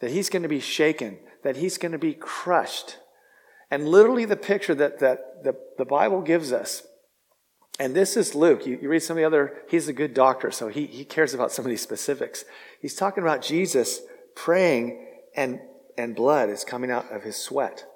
[0.00, 2.96] that he's going to be shaken, that he's going to be crushed.
[3.70, 6.82] And literally, the picture that, that the, the Bible gives us
[7.78, 8.66] And this is Luke.
[8.66, 11.32] You, you, read some of the other, he's a good doctor, so he, he cares
[11.32, 12.44] about some of these specifics.
[12.80, 14.00] He's talking about Jesus
[14.34, 15.60] praying and,
[15.96, 17.86] and blood is coming out of his sweat.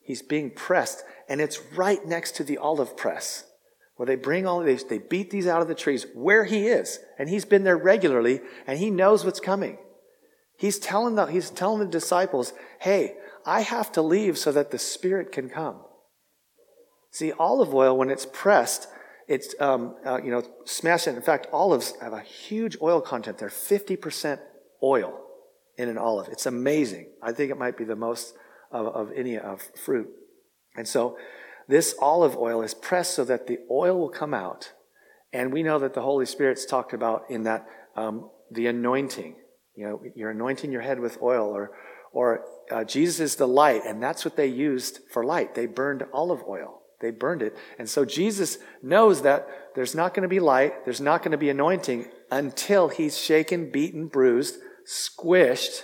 [0.00, 3.44] He's being pressed, and it's right next to the olive press
[3.96, 6.66] where they bring all of these, they beat these out of the trees where he
[6.66, 6.98] is.
[7.18, 9.78] And he's been there regularly, and he knows what's coming.
[10.56, 13.14] He's telling the, he's telling the disciples, hey,
[13.44, 15.84] I have to leave so that the Spirit can come.
[17.10, 18.88] See, olive oil, when it's pressed,
[19.28, 23.38] it's, um, uh, you know, smashed In fact, olives have a huge oil content.
[23.38, 24.40] They're 50%
[24.82, 25.18] oil
[25.76, 26.28] in an olive.
[26.28, 27.10] It's amazing.
[27.22, 28.34] I think it might be the most
[28.70, 30.08] of, of any of fruit.
[30.76, 31.16] And so
[31.68, 34.72] this olive oil is pressed so that the oil will come out.
[35.32, 39.36] And we know that the Holy Spirit's talked about in that um, the anointing.
[39.74, 41.70] You know, you're anointing your head with oil, or,
[42.12, 45.54] or uh, Jesus is the light, and that's what they used for light.
[45.54, 46.81] They burned olive oil.
[47.02, 47.54] They burned it.
[47.78, 51.38] And so Jesus knows that there's not going to be light, there's not going to
[51.38, 55.82] be anointing until he's shaken, beaten, bruised, squished,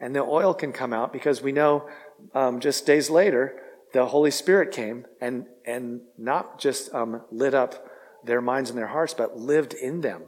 [0.00, 1.88] and the oil can come out because we know
[2.34, 3.58] um, just days later,
[3.92, 7.86] the Holy Spirit came and, and not just um, lit up
[8.24, 10.24] their minds and their hearts, but lived in them.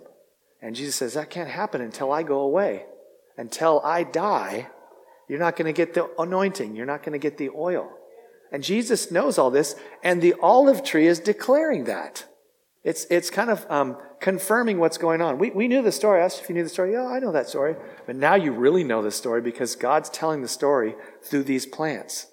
[0.62, 2.86] And Jesus says, That can't happen until I go away.
[3.36, 4.68] Until I die,
[5.28, 7.90] you're not going to get the anointing, you're not going to get the oil.
[8.50, 12.26] And Jesus knows all this, and the olive tree is declaring that.
[12.84, 15.38] It's, it's kind of um, confirming what's going on.
[15.38, 16.20] We, we knew the story.
[16.20, 16.92] I asked if you knew the story.
[16.92, 17.76] Yeah, I know that story.
[18.06, 22.28] But now you really know the story because God's telling the story through these plants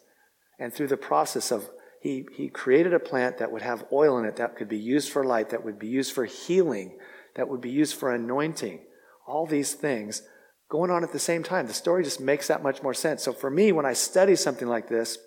[0.59, 1.69] and through the process of
[2.01, 5.11] he, he created a plant that would have oil in it that could be used
[5.11, 6.99] for light, that would be used for healing,
[7.35, 8.81] that would be used for anointing.
[9.27, 10.21] All these things
[10.69, 11.65] going on at the same time.
[11.65, 13.23] The story just makes that much more sense.
[13.23, 15.17] So for me, when I study something like this,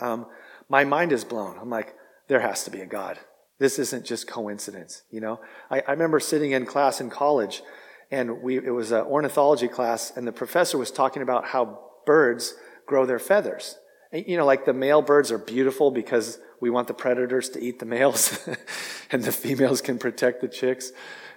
[0.00, 0.26] um,
[0.68, 1.58] my mind is blown.
[1.58, 1.94] I'm like,
[2.28, 3.18] there has to be a God.
[3.58, 5.40] This isn't just coincidence, you know.
[5.70, 7.62] I, I remember sitting in class in college,
[8.10, 12.54] and we it was an ornithology class, and the professor was talking about how birds
[12.86, 13.76] grow their feathers.
[14.12, 17.78] You know, like the male birds are beautiful because we want the predators to eat
[17.78, 18.48] the males
[19.10, 20.92] and the females can protect the chicks.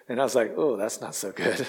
[0.09, 1.67] And I was like, oh, that's not so good.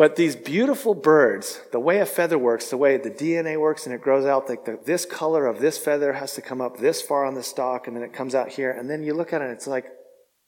[0.00, 3.94] But these beautiful birds, the way a feather works, the way the DNA works and
[3.94, 7.02] it grows out, like the, this color of this feather has to come up this
[7.02, 8.70] far on the stalk and then it comes out here.
[8.70, 9.84] And then you look at it, it's like,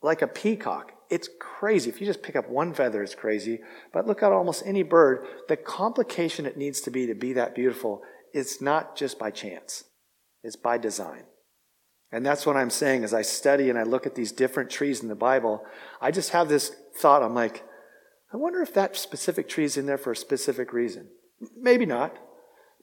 [0.01, 0.93] like a peacock.
[1.11, 1.91] It's crazy.
[1.91, 3.61] If you just pick up one feather, it's crazy.
[3.93, 7.55] But look at almost any bird, the complication it needs to be to be that
[7.55, 8.01] beautiful
[8.33, 9.85] it's not just by chance,
[10.43, 11.25] it's by design.
[12.11, 15.03] And that's what I'm saying as I study and I look at these different trees
[15.03, 15.63] in the Bible.
[16.01, 17.65] I just have this thought I'm like,
[18.33, 21.09] I wonder if that specific tree is in there for a specific reason.
[21.57, 22.17] Maybe not.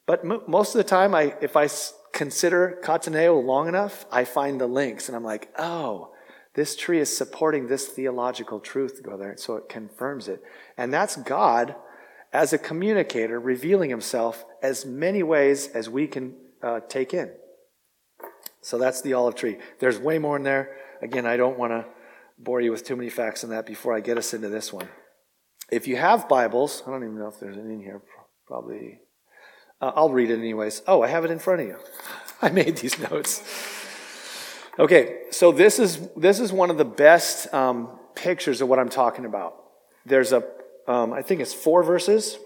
[0.06, 4.26] But m- most of the time, I, if I s- consider kataneo long enough, I
[4.26, 6.12] find the links and I'm like, oh,
[6.56, 9.36] this tree is supporting this theological truth go there.
[9.38, 10.44] So it confirms it.
[10.78, 11.76] And that's God
[12.34, 17.32] as a communicator, revealing himself as many ways as we can uh, take in.
[18.62, 19.58] So that's the olive tree.
[19.80, 20.76] There's way more in there.
[21.02, 21.86] Again, I don't want to
[22.38, 24.90] bore you with too many facts on that before I get us into this one.
[25.72, 28.02] If you have Bibles, I don't even know if there's any in here.
[28.48, 29.00] Probably.
[29.82, 30.82] Uh, I'll read it anyways.
[30.88, 31.78] Oh, I have it in front of you.
[32.42, 33.44] I made these notes.
[34.78, 38.90] Okay, so this is this is one of the best um, pictures of what I'm
[38.90, 39.56] talking about.
[40.06, 40.44] There's a
[40.88, 42.38] um, I think it's four verses.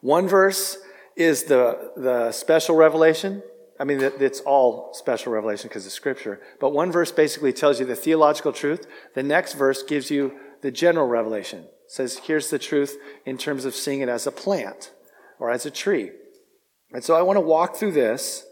[0.00, 0.78] One verse
[1.16, 3.42] is the, the special revelation.
[3.80, 6.40] I mean, it's all special revelation because of scripture.
[6.60, 8.86] But one verse basically tells you the theological truth.
[9.14, 11.66] The next verse gives you the general revelation.
[11.88, 14.92] Says, here's the truth in terms of seeing it as a plant
[15.38, 16.10] or as a tree.
[16.92, 18.44] And so I want to walk through this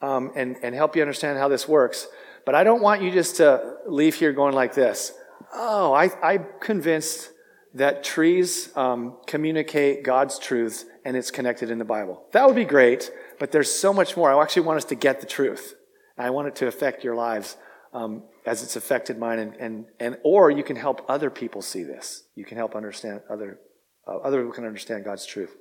[0.00, 2.06] um, and, and help you understand how this works.
[2.44, 5.12] But I don't want you just to leave here going like this.
[5.52, 7.30] Oh, I, I'm convinced
[7.74, 12.24] that trees um, communicate God's truth and it's connected in the Bible.
[12.32, 14.32] That would be great, but there's so much more.
[14.32, 15.74] I actually want us to get the truth.
[16.16, 17.56] I want it to affect your lives
[17.92, 21.82] um, as it's affected mine, and, and, and or you can help other people see
[21.82, 22.24] this.
[22.34, 23.58] You can help understand other
[24.06, 25.54] uh, other people can understand God's truth.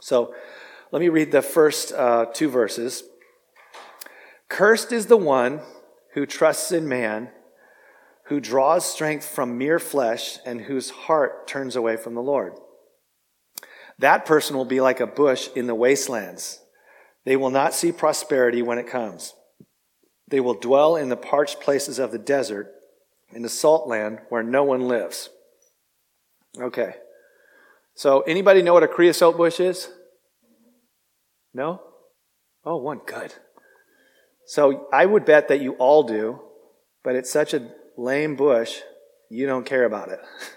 [0.00, 0.34] So,
[0.92, 3.02] let me read the first uh, two verses.
[4.48, 5.60] Cursed is the one
[6.14, 7.30] who trusts in man
[8.26, 12.54] who draws strength from mere flesh and whose heart turns away from the Lord.
[13.98, 16.60] That person will be like a bush in the wastelands.
[17.24, 19.32] They will not see prosperity when it comes.
[20.28, 22.72] They will dwell in the parched places of the desert,
[23.32, 25.30] in the salt land where no one lives.
[26.58, 26.94] Okay.
[27.94, 29.90] So, anybody know what a creosote bush is?
[31.54, 31.80] No?
[32.64, 33.00] Oh, one.
[33.06, 33.34] Good.
[34.46, 36.40] So, I would bet that you all do
[37.06, 38.80] but it's such a lame bush,
[39.30, 40.18] you don't care about it.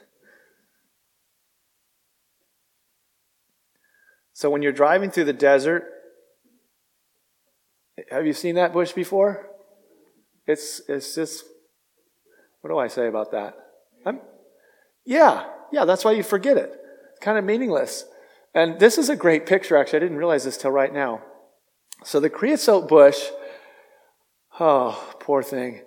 [4.33, 5.83] so when you're driving through the desert,
[8.09, 9.48] have you seen that bush before?
[10.49, 11.45] It's, it's just,
[12.61, 13.55] what do I say about that?
[14.03, 14.19] I'm,
[15.05, 16.75] yeah, yeah, that's why you forget it.
[17.11, 18.03] It's kind of meaningless.
[18.55, 19.97] And this is a great picture, actually.
[19.97, 21.21] I didn't realize this till right now.
[22.03, 23.23] So the creosote bush,
[24.59, 25.81] oh, poor thing.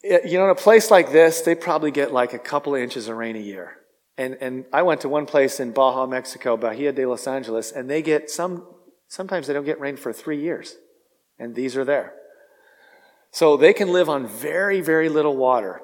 [0.00, 2.80] It, you know, in a place like this, they probably get like a couple of
[2.80, 3.78] inches of rain a year.
[4.16, 7.90] And, and I went to one place in Baja, Mexico, Bahia de Los Angeles, and
[7.90, 8.64] they get some,
[9.08, 10.76] sometimes they don't get rain for three years.
[11.36, 12.14] And these are there.
[13.32, 15.80] So they can live on very, very little water.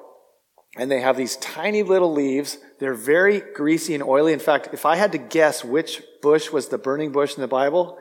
[0.77, 2.59] And they have these tiny little leaves.
[2.79, 4.33] They're very greasy and oily.
[4.33, 7.47] In fact, if I had to guess which bush was the burning bush in the
[7.47, 7.97] Bible,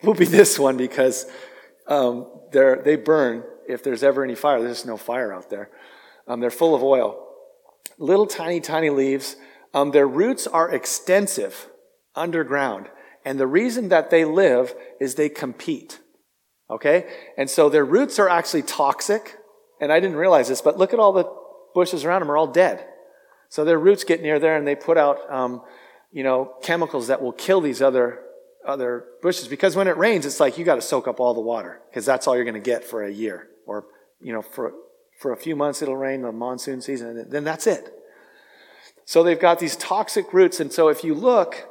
[0.00, 1.24] it would be this one because
[1.86, 4.62] um, they burn if there's ever any fire.
[4.62, 5.70] There's no fire out there.
[6.28, 7.28] Um, they're full of oil.
[7.98, 9.36] Little tiny, tiny leaves.
[9.72, 11.68] Um, their roots are extensive
[12.14, 12.88] underground.
[13.24, 15.98] And the reason that they live is they compete.
[16.70, 17.06] Okay?
[17.36, 19.36] And so their roots are actually toxic.
[19.80, 21.24] And I didn't realize this, but look at all the
[21.74, 22.86] bushes around them are all dead.
[23.48, 25.62] So their roots get near there and they put out, um,
[26.12, 28.20] you know, chemicals that will kill these other,
[28.66, 29.48] other bushes.
[29.48, 32.06] Because when it rains, it's like you got to soak up all the water because
[32.06, 33.48] that's all you're going to get for a year.
[33.66, 33.86] Or,
[34.20, 34.72] you know, for,
[35.18, 37.92] for a few months it'll rain the monsoon season and then that's it.
[39.04, 40.60] So they've got these toxic roots.
[40.60, 41.68] And so if you look,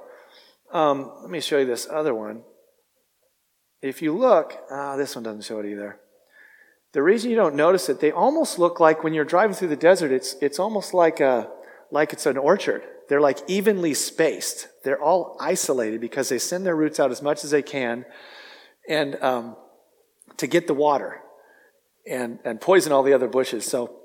[0.72, 2.44] um, let me show you this other one.
[3.82, 6.00] If you look, ah, this one doesn't show it either.
[6.94, 9.76] The reason you don't notice it, they almost look like when you're driving through the
[9.76, 11.50] desert, it's, it's almost like, a,
[11.90, 12.84] like it's an orchard.
[13.08, 14.68] They're like evenly spaced.
[14.84, 18.06] They're all isolated because they send their roots out as much as they can
[18.88, 19.56] and um,
[20.38, 21.22] to get the water
[22.06, 23.66] and, and poison all the other bushes.
[23.66, 23.98] So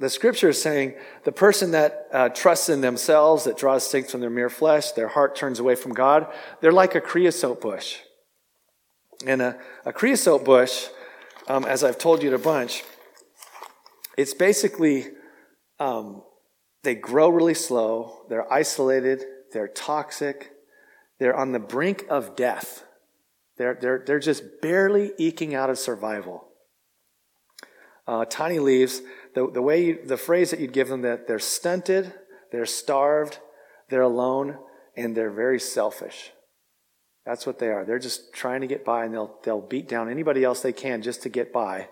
[0.00, 4.20] the scripture is saying the person that uh, trusts in themselves, that draws strength from
[4.20, 6.26] their mere flesh, their heart turns away from God,
[6.60, 7.98] they're like a creosote bush.
[9.24, 10.88] And a, a creosote bush,
[11.48, 12.82] um, as I've told you a bunch,
[14.16, 15.06] it's basically
[15.78, 16.22] um,
[16.82, 20.52] they grow really slow, they're isolated, they're toxic,
[21.18, 22.84] they're on the brink of death.
[23.56, 26.48] They're, they're, they're just barely eking out of survival.
[28.06, 29.00] Uh, tiny leaves,
[29.34, 32.12] the, the way you, the phrase that you'd give them that they're stunted,
[32.52, 33.38] they're starved,
[33.88, 34.58] they're alone,
[34.96, 36.32] and they're very selfish.
[37.26, 37.84] That's what they are.
[37.84, 41.02] They're just trying to get by, and they'll they'll beat down anybody else they can
[41.02, 41.88] just to get by.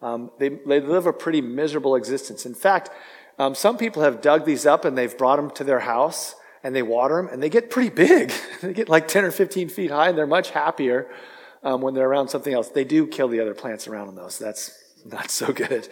[0.00, 2.46] Um, they they live a pretty miserable existence.
[2.46, 2.90] In fact,
[3.38, 6.74] um, some people have dug these up and they've brought them to their house and
[6.74, 8.32] they water them, and they get pretty big.
[8.62, 11.10] they get like ten or fifteen feet high, and they're much happier
[11.64, 12.68] um, when they're around something else.
[12.68, 14.70] They do kill the other plants around them, though, so that's
[15.04, 15.88] not so good.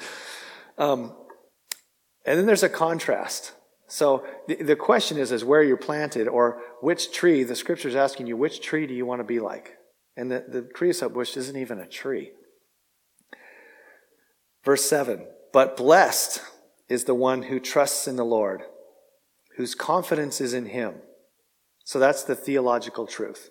[0.78, 1.12] Um,
[2.24, 3.52] and then there's a contrast.
[3.87, 8.27] So the, the question is, is where you're planted or which tree, the scripture's asking
[8.27, 9.77] you, which tree do you want to be like?
[10.16, 12.33] And the, the creosote bush isn't even a tree.
[14.64, 16.40] Verse 7 But blessed
[16.88, 18.62] is the one who trusts in the Lord,
[19.57, 20.94] whose confidence is in him.
[21.85, 23.51] So that's the theological truth.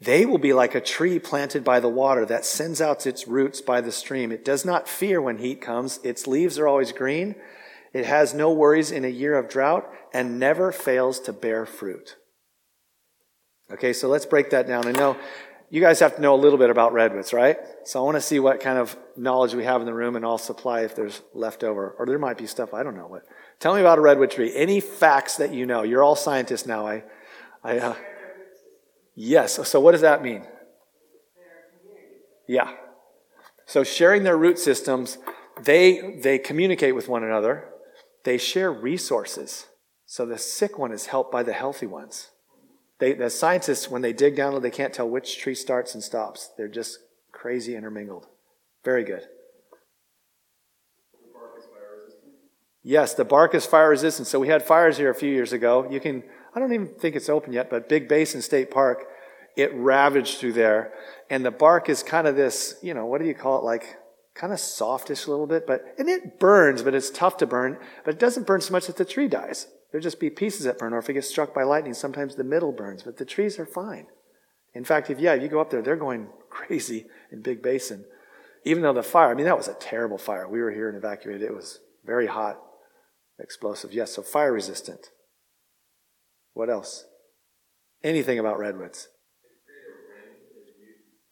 [0.00, 3.60] They will be like a tree planted by the water that sends out its roots
[3.60, 4.30] by the stream.
[4.30, 5.98] It does not fear when heat comes.
[6.04, 7.34] Its leaves are always green.
[7.92, 12.16] It has no worries in a year of drought and never fails to bear fruit.
[13.72, 14.86] Okay, so let's break that down.
[14.86, 15.16] I know
[15.70, 17.58] you guys have to know a little bit about redwoods, right?
[17.84, 20.24] So I want to see what kind of knowledge we have in the room and
[20.24, 21.94] I'll supply if there's leftover.
[21.98, 23.06] Or there might be stuff I don't know.
[23.06, 23.24] what.
[23.60, 24.54] tell me about a redwood tree.
[24.54, 25.82] Any facts that you know.
[25.82, 26.86] You're all scientists now.
[26.86, 27.04] I,
[27.62, 27.94] I, uh,
[29.14, 29.68] yes.
[29.68, 30.44] So what does that mean?
[32.46, 32.72] Yeah.
[33.66, 35.18] So sharing their root systems,
[35.62, 37.68] they, they communicate with one another.
[38.28, 39.68] They share resources.
[40.04, 42.28] So the sick one is helped by the healthy ones.
[42.98, 46.50] They, the scientists, when they dig down, they can't tell which tree starts and stops.
[46.58, 46.98] They're just
[47.32, 48.26] crazy intermingled.
[48.84, 49.22] Very good.
[52.82, 54.28] Yes, the bark is fire resistant.
[54.28, 55.88] So we had fires here a few years ago.
[55.90, 56.22] You can,
[56.54, 59.06] I don't even think it's open yet, but Big Basin State Park,
[59.56, 60.92] it ravaged through there.
[61.30, 63.64] And the bark is kind of this, you know, what do you call it?
[63.64, 63.96] Like
[64.38, 67.76] kind of softish a little bit, but, and it burns, but it's tough to burn,
[68.04, 69.66] but it doesn't burn so much that the tree dies.
[69.90, 72.44] There'll just be pieces that burn, or if it gets struck by lightning, sometimes the
[72.44, 74.06] middle burns, but the trees are fine.
[74.74, 78.04] In fact, if, yeah, if you go up there, they're going crazy in Big Basin.
[78.64, 80.48] Even though the fire, I mean, that was a terrible fire.
[80.48, 81.42] We were here and evacuated.
[81.42, 82.58] It was very hot,
[83.40, 83.92] explosive.
[83.92, 85.10] Yes, so fire resistant.
[86.54, 87.04] What else?
[88.04, 89.08] Anything about redwoods?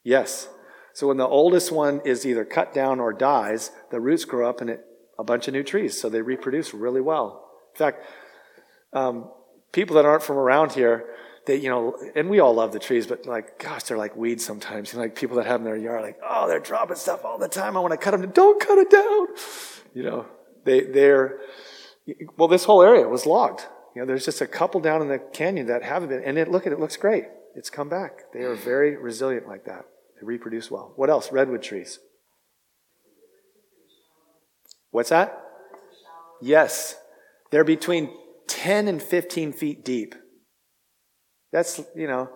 [0.03, 0.49] Yes.
[0.97, 4.63] So when the oldest one is either cut down or dies, the roots grow up
[4.63, 4.83] and it,
[5.19, 6.01] a bunch of new trees.
[6.01, 7.51] So they reproduce really well.
[7.75, 8.03] In fact,
[8.95, 9.31] um,
[9.73, 11.05] people that aren't from around here,
[11.45, 14.43] they, you know, and we all love the trees, but like, gosh, they're like weeds
[14.43, 14.91] sometimes.
[14.91, 17.27] You know, like people that have them in their yard, like, oh, they're dropping stuff
[17.27, 17.77] all the time.
[17.77, 18.31] I want to cut them.
[18.31, 19.27] Don't cut it down.
[19.93, 20.27] You know,
[20.65, 21.41] they, they're,
[22.39, 23.67] well, this whole area was logged.
[23.95, 26.51] You know, there's just a couple down in the canyon that haven't been, and it,
[26.51, 27.25] look at it, it, looks great.
[27.55, 28.33] It's come back.
[28.33, 29.85] They are very resilient like that.
[30.21, 30.93] They reproduce well.
[30.97, 31.31] What else?
[31.31, 31.99] Redwood trees.
[34.91, 35.43] What's that?
[36.41, 36.97] Yes.
[37.51, 38.11] They're between
[38.49, 40.15] 10 and 15 feet deep.
[41.53, 42.31] That's, you know,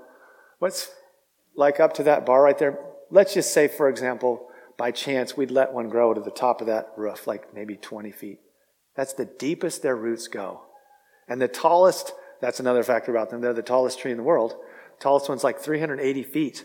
[0.58, 0.90] what's
[1.56, 2.78] like up to that bar right there?
[3.10, 6.66] Let's just say, for example, by chance, we'd let one grow to the top of
[6.68, 8.38] that roof, like maybe 20 feet.
[8.96, 10.62] That's the deepest their roots go.
[11.28, 14.52] And the tallest, that's another factor about them, they're the tallest tree in the world.
[14.98, 16.64] The tallest one's like 380 feet.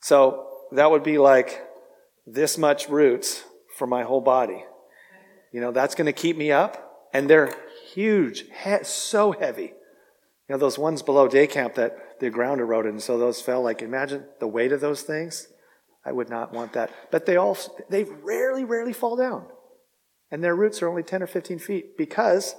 [0.00, 1.62] So that would be like
[2.26, 3.44] this much roots
[3.76, 4.64] for my whole body.
[5.52, 6.82] You know, that's going to keep me up.
[7.12, 7.54] And they're
[7.94, 9.72] huge, he- so heavy.
[10.48, 13.62] You know, those ones below day camp that the ground eroded, and so those fell.
[13.62, 15.48] Like, imagine the weight of those things.
[16.04, 16.90] I would not want that.
[17.10, 17.58] But they all,
[17.90, 19.46] they rarely, rarely fall down.
[20.30, 22.54] And their roots are only 10 or 15 feet because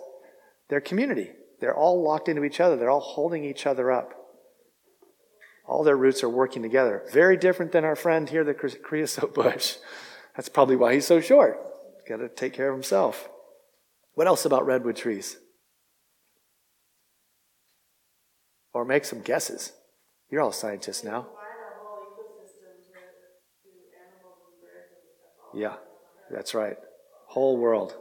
[0.70, 1.32] they're community.
[1.60, 2.76] They're all locked into each other.
[2.76, 4.14] They're all holding each other up.
[5.68, 7.04] All their roots are working together.
[7.12, 9.76] Very different than our friend here, the creosote bush.
[10.36, 11.60] That's probably why he's so short.
[11.96, 13.30] He's got to take care of himself.
[14.14, 15.38] What else about redwood trees?
[18.74, 19.74] Or make some guesses.
[20.30, 21.28] You're all scientists now.
[25.54, 25.76] Yeah,
[26.30, 26.78] that's right.
[27.28, 27.96] Whole world.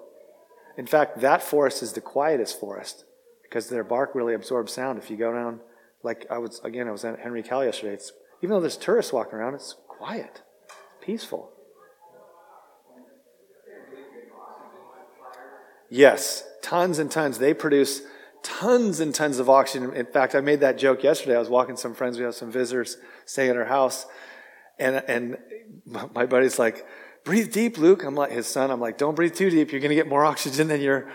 [0.77, 3.05] In fact, that forest is the quietest forest
[3.43, 4.99] because their bark really absorbs sound.
[4.99, 5.61] If you go down
[6.07, 7.95] like I was again, I was at Henry Cowell yesterday.
[7.95, 10.41] It's, even though there's tourists walking around, it's quiet,
[11.03, 11.51] peaceful.
[15.91, 17.39] Yes, tons and tons.
[17.39, 18.03] They produce
[18.43, 19.93] tons and tons of oxygen.
[19.95, 21.37] In fact, I made that joke yesterday.
[21.37, 22.19] I was walking some friends.
[22.19, 24.07] We have some visitors staying at our house,
[24.79, 25.39] and and
[25.85, 26.87] my buddy's like,
[27.25, 28.71] "Breathe deep, Luke." I'm like his son.
[28.71, 29.73] I'm like, "Don't breathe too deep.
[29.73, 31.11] You're going to get more oxygen than you're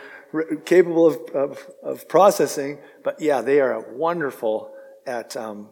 [0.66, 4.74] capable of, of, of processing." But yeah, they are a wonderful
[5.06, 5.70] at um,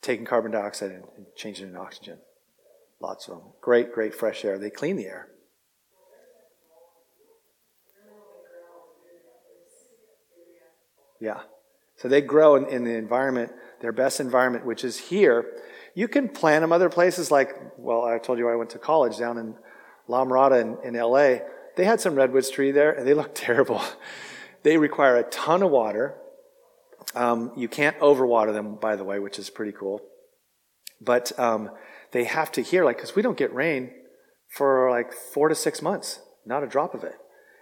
[0.00, 1.04] taking carbon dioxide and,
[1.36, 2.18] changing it into oxygen.
[3.00, 3.52] Lots of them.
[3.60, 4.58] Great, great fresh air.
[4.58, 5.28] They clean the air.
[11.20, 11.40] Yeah.
[11.96, 15.46] So they grow in, in, the environment, their best environment, which is here.
[15.94, 19.18] You can plant them other places like, well, I told you I went to college
[19.18, 19.54] down in
[20.08, 21.44] La Mirada in, in LA.
[21.76, 23.80] They had some redwoods tree there and they look terrible.
[24.64, 26.16] they require a ton of water.
[27.14, 30.00] Um, you can't overwater them, by the way, which is pretty cool.
[31.00, 31.70] But um,
[32.12, 33.90] they have to hear, like, because we don't get rain
[34.48, 37.16] for like four to six months, not a drop of it.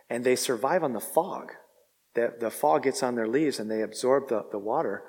[0.09, 1.53] And they survive on the fog.
[2.15, 5.05] The, the fog gets on their leaves and they absorb the, the water.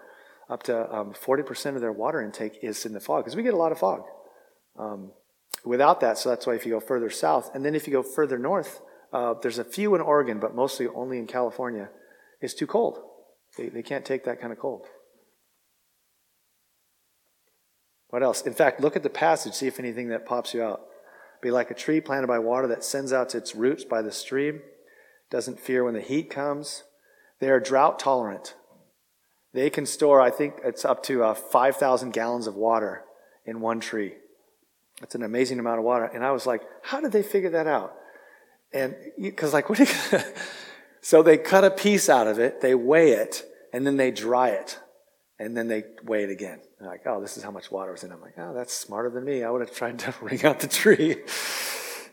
[0.49, 3.53] Up to um, 40% of their water intake is in the fog, because we get
[3.53, 4.03] a lot of fog.
[4.77, 5.11] Um,
[5.63, 8.03] without that, so that's why if you go further south, and then if you go
[8.03, 8.81] further north,
[9.13, 11.89] uh, there's a few in Oregon, but mostly only in California,
[12.41, 12.99] it's too cold.
[13.57, 14.85] They, they can't take that kind of cold.
[18.09, 18.41] What else?
[18.41, 20.81] In fact, look at the passage, see if anything that pops you out.
[21.41, 24.61] Be like a tree planted by water that sends out its roots by the stream,
[25.29, 26.83] doesn't fear when the heat comes.
[27.39, 28.53] They are drought tolerant.
[29.53, 33.03] They can store, I think it's up to uh, 5,000 gallons of water
[33.45, 34.13] in one tree.
[34.99, 36.05] That's an amazing amount of water.
[36.05, 37.95] And I was like, how did they figure that out?
[38.71, 39.79] And because, like, what
[41.01, 43.43] so they cut a piece out of it, they weigh it,
[43.73, 44.79] and then they dry it.
[45.39, 46.59] And then they weigh it again.
[46.79, 48.11] They're like, oh, this is how much water was in.
[48.11, 48.13] It.
[48.13, 49.43] I'm like, oh, that's smarter than me.
[49.43, 51.17] I would have tried to wring out the tree.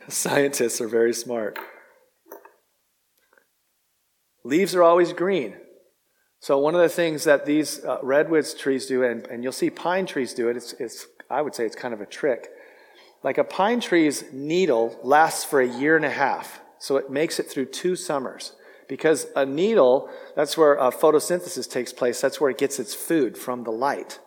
[0.08, 1.58] Scientists are very smart.
[4.44, 5.56] Leaves are always green.
[6.40, 9.68] So one of the things that these uh, redwoods trees do, and, and you'll see
[9.68, 12.48] pine trees do it, it's, it's, I would say it's kind of a trick.
[13.22, 16.62] Like a pine tree's needle lasts for a year and a half.
[16.78, 18.52] So it makes it through two summers.
[18.88, 22.20] Because a needle, that's where uh, photosynthesis takes place.
[22.20, 24.18] That's where it gets its food from the light.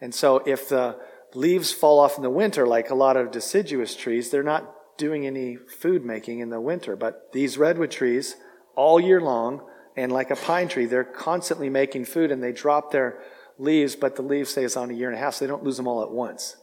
[0.00, 0.98] And so if the
[1.34, 5.26] leaves fall off in the winter, like a lot of deciduous trees, they're not doing
[5.26, 6.96] any food making in the winter.
[6.96, 8.36] But these redwood trees,
[8.76, 9.62] all year long,
[9.96, 13.20] and like a pine tree, they're constantly making food and they drop their
[13.58, 15.76] leaves, but the leaves stays on a year and a half, so they don't lose
[15.76, 16.56] them all at once.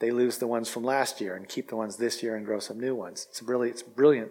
[0.00, 2.58] They lose the ones from last year and keep the ones this year and grow
[2.58, 3.26] some new ones.
[3.30, 4.30] It's brilliant, it's brilliant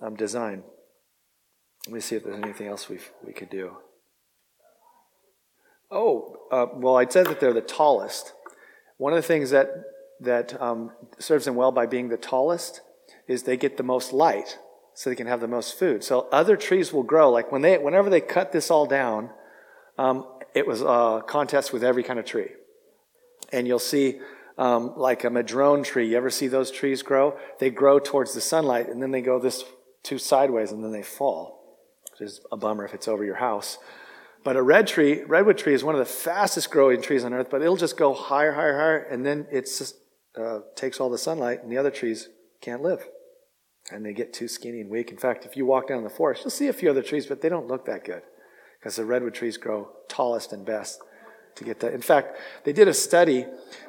[0.00, 0.64] um, design.
[1.86, 3.76] Let me see if there's anything else we we could do.
[5.90, 8.32] Oh, uh, well, I'd said that they're the tallest.
[8.96, 9.68] One of the things that
[10.20, 12.80] that um, serves them well by being the tallest
[13.26, 14.58] is they get the most light
[14.94, 16.04] so they can have the most food.
[16.04, 17.30] So other trees will grow.
[17.30, 19.30] Like when they, whenever they cut this all down,
[19.98, 22.50] um, it was a contest with every kind of tree.
[23.52, 24.20] And you'll see
[24.56, 26.08] um, like a madrone tree.
[26.08, 27.36] You ever see those trees grow?
[27.58, 29.64] They grow towards the sunlight and then they go this
[30.04, 31.63] two sideways and then they fall,
[32.20, 33.78] is a bummer if it's over your house.
[34.44, 37.48] But a red tree, redwood tree, is one of the fastest growing trees on earth,
[37.50, 39.68] but it'll just go higher, higher, higher, and then it
[40.38, 42.28] uh, takes all the sunlight, and the other trees
[42.60, 43.06] can't live.
[43.90, 45.10] And they get too skinny and weak.
[45.10, 47.40] In fact, if you walk down the forest, you'll see a few other trees, but
[47.40, 48.22] they don't look that good
[48.78, 51.00] because the redwood trees grow tallest and best
[51.54, 51.94] to get that.
[51.94, 53.46] In fact, they did a study,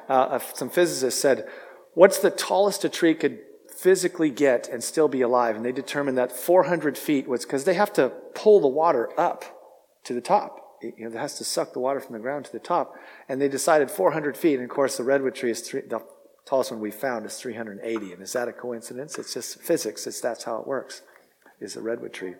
[0.08, 1.46] uh, some physicists said,
[1.94, 3.40] what's the tallest a tree could
[3.86, 5.54] physically get and still be alive?
[5.54, 9.44] And they determined that 400 feet was because they have to pull the water up
[10.02, 10.78] to the top.
[10.80, 12.96] It, you know, it has to suck the water from the ground to the top.
[13.28, 14.54] And they decided 400 feet.
[14.54, 16.00] And of course, the redwood tree is three, the
[16.46, 18.12] tallest one we found is 380.
[18.12, 19.20] And is that a coincidence?
[19.20, 20.04] It's just physics.
[20.08, 21.02] It's that's how it works.
[21.60, 22.34] Is a redwood tree.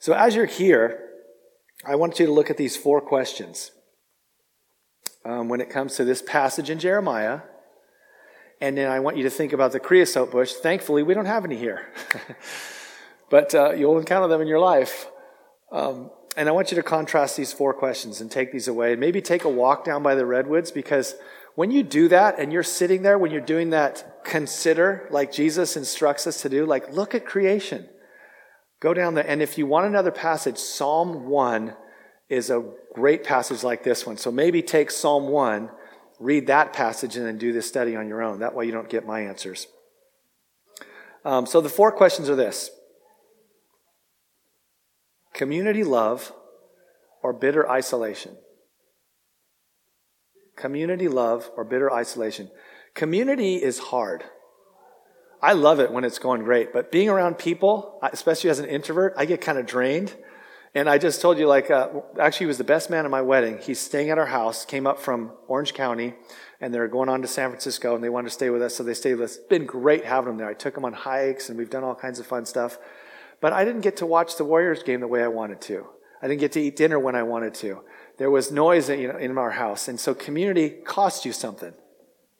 [0.00, 1.08] So as you're here,
[1.86, 3.70] I want you to look at these four questions
[5.24, 7.42] um, when it comes to this passage in Jeremiah.
[8.60, 10.52] And then I want you to think about the creosote bush.
[10.52, 11.88] Thankfully, we don't have any here.
[13.30, 15.08] but uh, you'll encounter them in your life.
[15.72, 19.00] Um, and I want you to contrast these four questions and take these away and
[19.00, 21.14] maybe take a walk down by the redwoods because
[21.54, 25.76] when you do that and you're sitting there, when you're doing that, consider like Jesus
[25.76, 27.88] instructs us to do, like look at creation.
[28.78, 29.26] Go down there.
[29.26, 31.74] And if you want another passage, Psalm 1
[32.28, 34.16] is a great passage like this one.
[34.16, 35.70] So maybe take Psalm 1,
[36.20, 38.38] read that passage, and then do this study on your own.
[38.38, 39.66] That way you don't get my answers.
[41.24, 42.70] Um, so the four questions are this
[45.34, 46.32] community love
[47.22, 48.36] or bitter isolation?
[50.56, 52.50] Community love or bitter isolation?
[52.94, 54.24] Community is hard.
[55.42, 59.14] I love it when it's going great, but being around people, especially as an introvert,
[59.16, 60.14] I get kind of drained.
[60.74, 61.88] And I just told you, like, uh,
[62.20, 63.58] actually, he was the best man at my wedding.
[63.60, 66.14] He's staying at our house, came up from Orange County,
[66.60, 68.84] and they're going on to San Francisco, and they wanted to stay with us, so
[68.84, 69.36] they stayed with us.
[69.36, 70.48] It's been great having them there.
[70.48, 72.78] I took them on hikes, and we've done all kinds of fun stuff.
[73.40, 75.86] But I didn't get to watch the Warriors game the way I wanted to.
[76.22, 77.82] I didn't get to eat dinner when I wanted to.
[78.18, 79.88] There was noise you know, in our house.
[79.88, 81.72] And so community costs you something.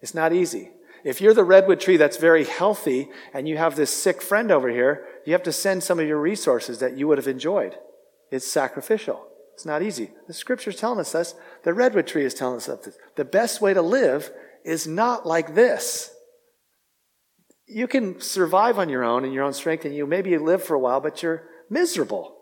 [0.00, 0.70] It's not easy.
[1.02, 4.68] If you're the redwood tree that's very healthy and you have this sick friend over
[4.68, 7.76] here, you have to send some of your resources that you would have enjoyed.
[8.30, 9.26] It's sacrificial.
[9.54, 10.10] It's not easy.
[10.26, 11.34] The scripture's telling us this.
[11.64, 12.96] The redwood tree is telling us this.
[13.16, 14.30] The best way to live
[14.64, 16.12] is not like this
[17.70, 20.74] you can survive on your own and your own strength, and you maybe live for
[20.74, 22.36] a while, but you're miserable.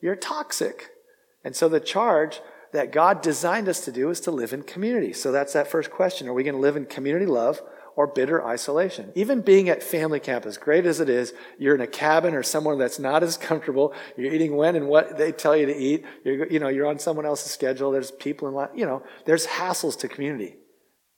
[0.00, 0.90] You're toxic.
[1.44, 2.40] And so the charge
[2.72, 5.12] that God designed us to do is to live in community.
[5.12, 6.28] So that's that first question.
[6.28, 7.60] Are we going to live in community love
[7.96, 9.12] or bitter isolation?
[9.14, 12.42] Even being at family camp, as great as it is, you're in a cabin or
[12.42, 13.94] somewhere that's not as comfortable.
[14.16, 16.04] You're eating when and what they tell you to eat.
[16.24, 17.90] You're, you know, you're on someone else's schedule.
[17.90, 20.56] There's people in, life, you know, there's hassles to community.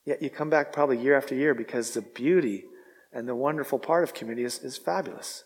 [0.05, 2.65] Yet you come back probably year after year because the beauty
[3.13, 5.45] and the wonderful part of community is, is fabulous.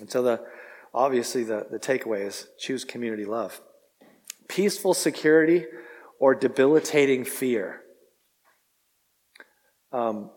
[0.00, 0.40] And so the
[0.92, 3.60] obviously the, the takeaway is choose community love.
[4.48, 5.66] Peaceful security
[6.18, 7.82] or debilitating fear.
[9.92, 10.30] Um,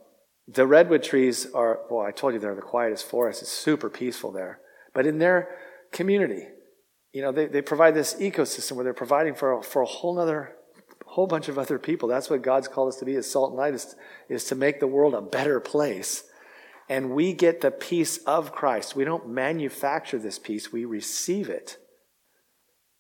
[0.48, 3.42] the redwood trees are, well, I told you they're the quietest forest.
[3.42, 4.60] It's super peaceful there.
[4.94, 5.50] But in their
[5.92, 6.48] community,
[7.14, 10.20] you know, they, they provide this ecosystem where they're providing for a, for a whole
[10.20, 10.56] other
[11.14, 12.10] whole bunch of other people.
[12.10, 13.96] That's what God's called us to be as salt and light, is,
[14.30, 16.24] is to make the world a better place.
[16.90, 18.96] And we get the peace of Christ.
[18.96, 21.78] We don't manufacture this peace, we receive it.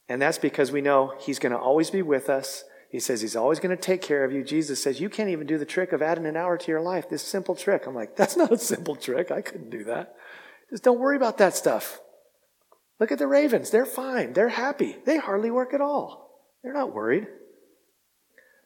[0.08, 2.64] And that's because we know He's going to always be with us.
[2.94, 4.44] He says He's always going to take care of you.
[4.44, 7.10] Jesus says, You can't even do the trick of adding an hour to your life,
[7.10, 7.88] this simple trick.
[7.88, 9.32] I'm like, That's not a simple trick.
[9.32, 10.16] I couldn't do that.
[10.70, 12.00] Just don't worry about that stuff.
[13.00, 13.72] Look at the ravens.
[13.72, 14.34] They're fine.
[14.34, 14.96] They're happy.
[15.06, 16.46] They hardly work at all.
[16.64, 17.28] They're not worried.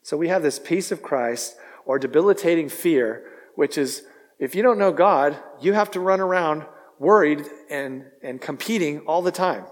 [0.03, 1.55] So we have this peace of Christ
[1.85, 3.23] or debilitating fear,
[3.55, 4.03] which is
[4.39, 6.65] if you don't know God, you have to run around
[6.99, 9.65] worried and, and competing all the time,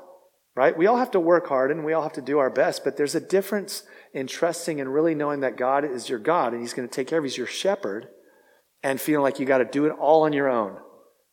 [0.56, 0.78] right?
[0.78, 2.98] We all have to work hard and we all have to do our best, but
[2.98, 3.84] there's a difference
[4.14, 7.08] in trusting and really knowing that God is your God and He's going to take
[7.08, 7.30] care of you.
[7.30, 8.08] He's your shepherd
[8.82, 10.78] and feeling like you got to do it all on your own,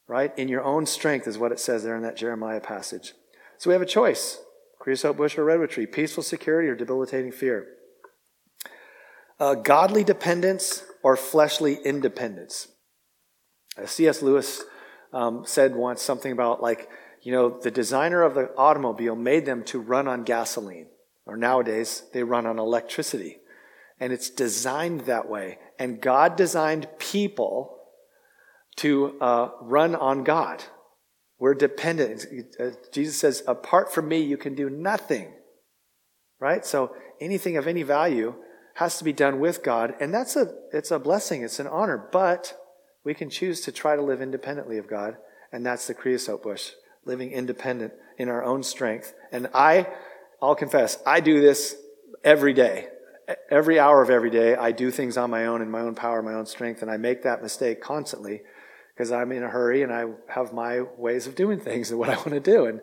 [0.08, 0.36] right?
[0.38, 3.12] In your own strength is what it says there in that Jeremiah passage.
[3.58, 4.40] So we have a choice
[4.78, 7.68] creosote bush or redwood tree, peaceful security or debilitating fear
[9.42, 12.68] uh, godly dependence or fleshly independence.
[13.76, 14.22] Uh, C.S.
[14.22, 14.62] Lewis
[15.12, 16.88] um, said once something about like,
[17.22, 20.88] you know, the designer of the automobile made them to run on gasoline,
[21.24, 23.38] or nowadays they run on electricity.
[24.02, 25.58] and it's designed that way.
[25.78, 27.78] And God designed people
[28.78, 30.64] to uh, run on God.
[31.38, 32.26] We're dependent.
[32.58, 35.32] Uh, Jesus says, apart from me, you can do nothing.
[36.40, 36.66] Right?
[36.66, 38.34] So anything of any value
[38.74, 42.08] has to be done with God, and that's a it's a blessing, it's an honor,
[42.10, 42.58] but
[43.04, 45.18] we can choose to try to live independently of God,
[45.52, 46.72] and that's the creosote bush,
[47.04, 49.14] living independent in our own strength.
[49.30, 49.88] And I,
[50.40, 51.76] I'll confess, I do this
[52.24, 52.88] every day.
[53.50, 56.22] Every hour of every day, I do things on my own in my own power,
[56.22, 58.42] my own strength, and I make that mistake constantly
[58.94, 62.10] because I'm in a hurry and I have my ways of doing things and what
[62.10, 62.66] I want to do.
[62.66, 62.80] And,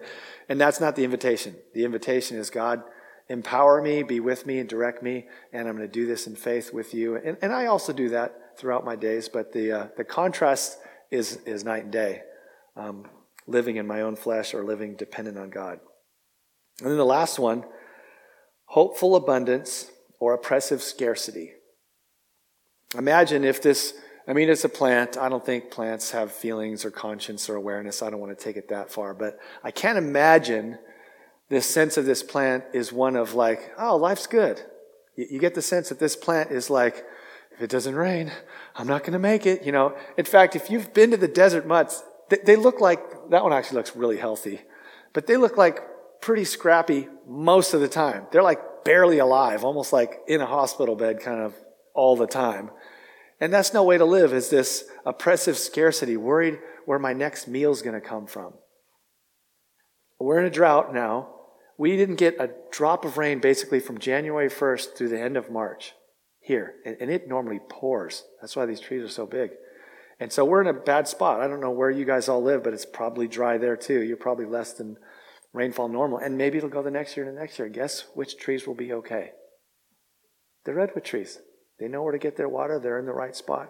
[0.48, 1.56] and that's not the invitation.
[1.74, 2.84] The invitation is God,
[3.28, 6.36] empower me, be with me, and direct me, and I'm going to do this in
[6.36, 7.16] faith with you.
[7.18, 10.80] And, and I also do that throughout my days, but the, uh, the contrast
[11.12, 12.24] is, is night and day.
[12.76, 13.06] Um,
[13.50, 15.80] living in my own flesh or living dependent on God.
[16.82, 17.66] And then the last one
[18.66, 19.90] hopeful abundance
[20.20, 21.54] or oppressive scarcity.
[22.96, 23.96] Imagine if this,
[24.28, 25.18] I mean, it's a plant.
[25.18, 28.02] I don't think plants have feelings or conscience or awareness.
[28.02, 30.78] I don't want to take it that far, but I can't imagine
[31.50, 34.62] this sense of this plant is one of like, oh, life's good.
[35.16, 37.04] You get the sense that this plant is like,
[37.52, 38.32] if it doesn't rain,
[38.76, 39.64] I'm not going to make it.
[39.66, 43.44] You know, in fact, if you've been to the desert mutts, they look like, that
[43.44, 44.62] one actually looks really healthy,
[45.14, 45.80] but they look like
[46.22, 48.28] pretty scrappy most of the time.
[48.32, 51.56] They're like barely alive, almost like in a hospital bed kind of
[51.94, 52.72] all the time.
[53.42, 57.82] And that's no way to live, is this oppressive scarcity, worried where my next meal's
[57.82, 58.54] going to come from.
[60.20, 61.30] We're in a drought now.
[61.78, 65.50] We didn't get a drop of rain basically from January 1st through the end of
[65.50, 65.94] March
[66.42, 66.76] here.
[66.86, 68.26] And, it normally pours.
[68.42, 69.52] That's why these trees are so big.
[70.20, 71.40] And so we're in a bad spot.
[71.40, 74.02] I don't know where you guys all live, but it's probably dry there too.
[74.02, 74.98] You're probably less than
[75.54, 76.20] rainfall normal.
[76.20, 77.70] And maybe it'll go the next year and the next year.
[77.70, 79.32] Guess which trees will be okay?
[80.66, 81.40] The redwood trees.
[81.80, 83.70] They know where to get their water, they're in the right spot.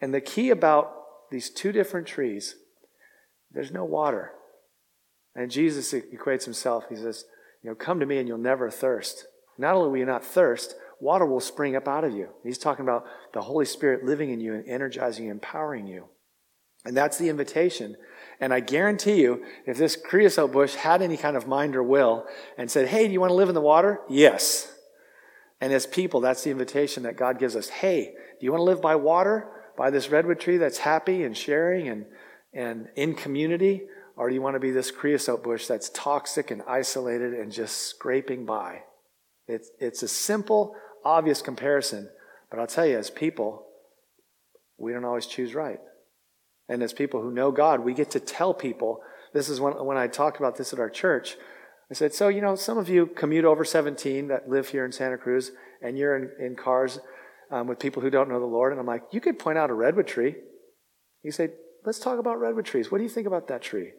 [0.00, 0.92] And the key about
[1.30, 2.56] these two different trees,
[3.50, 4.32] there's no water.
[5.34, 7.24] And Jesus equates himself, he says,
[7.62, 9.26] You know, come to me and you'll never thirst.
[9.56, 12.28] Not only will you not thirst, water will spring up out of you.
[12.42, 16.08] He's talking about the Holy Spirit living in you and energizing, and empowering you.
[16.84, 17.96] And that's the invitation.
[18.40, 22.26] And I guarantee you, if this creosote bush had any kind of mind or will
[22.56, 24.00] and said, Hey, do you want to live in the water?
[24.08, 24.72] Yes.
[25.60, 27.68] And as people, that's the invitation that God gives us.
[27.68, 29.48] Hey, do you want to live by water?
[29.76, 32.06] By this redwood tree that's happy and sharing and,
[32.52, 33.82] and in community?
[34.16, 37.88] Or do you want to be this creosote bush that's toxic and isolated and just
[37.88, 38.82] scraping by?
[39.48, 40.74] It's, it's a simple
[41.06, 42.10] obvious comparison,
[42.50, 43.66] but I'll tell you, as people,
[44.78, 45.80] we don't always choose right.
[46.68, 49.00] And as people who know God, we get to tell people
[49.32, 51.36] this is when, when I talked about this at our church.
[51.90, 54.92] I said, So, you know, some of you commute over 17 that live here in
[54.92, 55.52] Santa Cruz,
[55.82, 56.98] and you're in, in cars
[57.50, 58.72] um, with people who don't know the Lord.
[58.72, 60.36] And I'm like, You could point out a redwood tree.
[61.22, 61.50] You say,
[61.84, 62.90] Let's talk about redwood trees.
[62.90, 63.92] What do you think about that tree?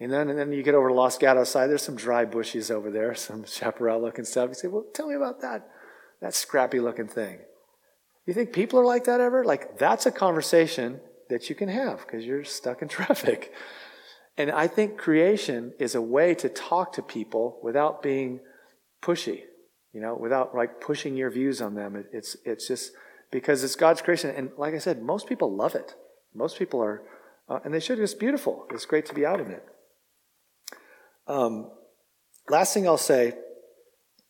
[0.00, 2.70] And then, and then you get over to Los Gatos side, there's some dry bushes
[2.70, 4.48] over there, some chaparral looking stuff.
[4.48, 5.68] You say, Well, tell me about that.
[6.22, 7.40] That scrappy looking thing.
[8.26, 9.44] You think people are like that ever?
[9.44, 13.52] Like, that's a conversation that you can have because you're stuck in traffic.
[14.38, 18.40] And I think creation is a way to talk to people without being
[19.02, 19.40] pushy,
[19.92, 22.02] you know, without like pushing your views on them.
[22.12, 22.92] It's, it's just
[23.32, 24.30] because it's God's creation.
[24.30, 25.94] And like I said, most people love it.
[26.34, 27.02] Most people are,
[27.48, 27.98] uh, and they should.
[27.98, 28.66] It's beautiful.
[28.70, 29.64] It's great to be out in it.
[31.26, 31.70] Um,
[32.48, 33.34] last thing I'll say,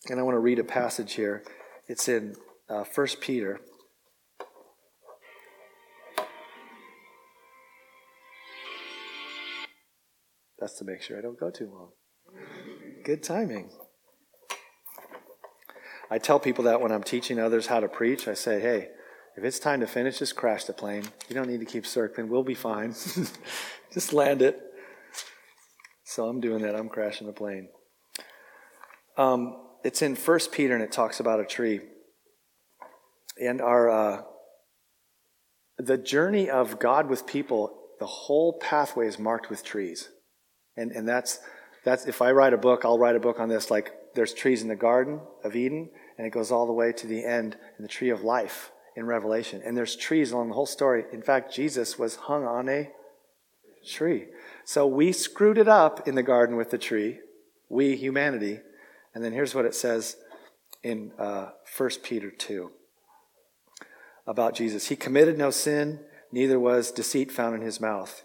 [0.09, 1.45] and I want to read a passage here.
[1.93, 2.37] It's in
[2.71, 3.61] uh, 1 Peter.
[10.59, 11.91] That's to make sure I don't go too long.
[13.05, 13.69] Good timing.
[16.11, 18.89] I tell people that when I'm teaching others how to preach, I say, hey,
[19.37, 21.05] if it's time to finish, just crash the plane.
[21.29, 22.31] You don't need to keep circling.
[22.31, 22.95] We'll be fine.
[23.93, 24.59] just land it.
[26.05, 26.75] So I'm doing that.
[26.75, 27.69] I'm crashing the plane.
[29.19, 31.81] Um, it's in First Peter and it talks about a tree.
[33.41, 34.23] And our uh,
[35.79, 40.09] the journey of God with people, the whole pathway is marked with trees.
[40.77, 41.41] And and that's
[41.85, 44.63] that's if I write a book, I'll write a book on this like there's trees
[44.63, 47.83] in the garden of Eden and it goes all the way to the end in
[47.83, 49.63] the tree of life in Revelation.
[49.65, 51.05] And there's trees along the whole story.
[51.13, 52.91] In fact, Jesus was hung on a
[53.87, 54.27] tree.
[54.65, 57.19] So we screwed it up in the garden with the tree,
[57.69, 58.61] we humanity,
[59.15, 60.17] and then here's what it says
[60.83, 62.71] in uh, 1 Peter 2
[64.27, 64.89] about Jesus.
[64.89, 66.01] He committed no sin,
[66.31, 68.25] neither was deceit found in his mouth.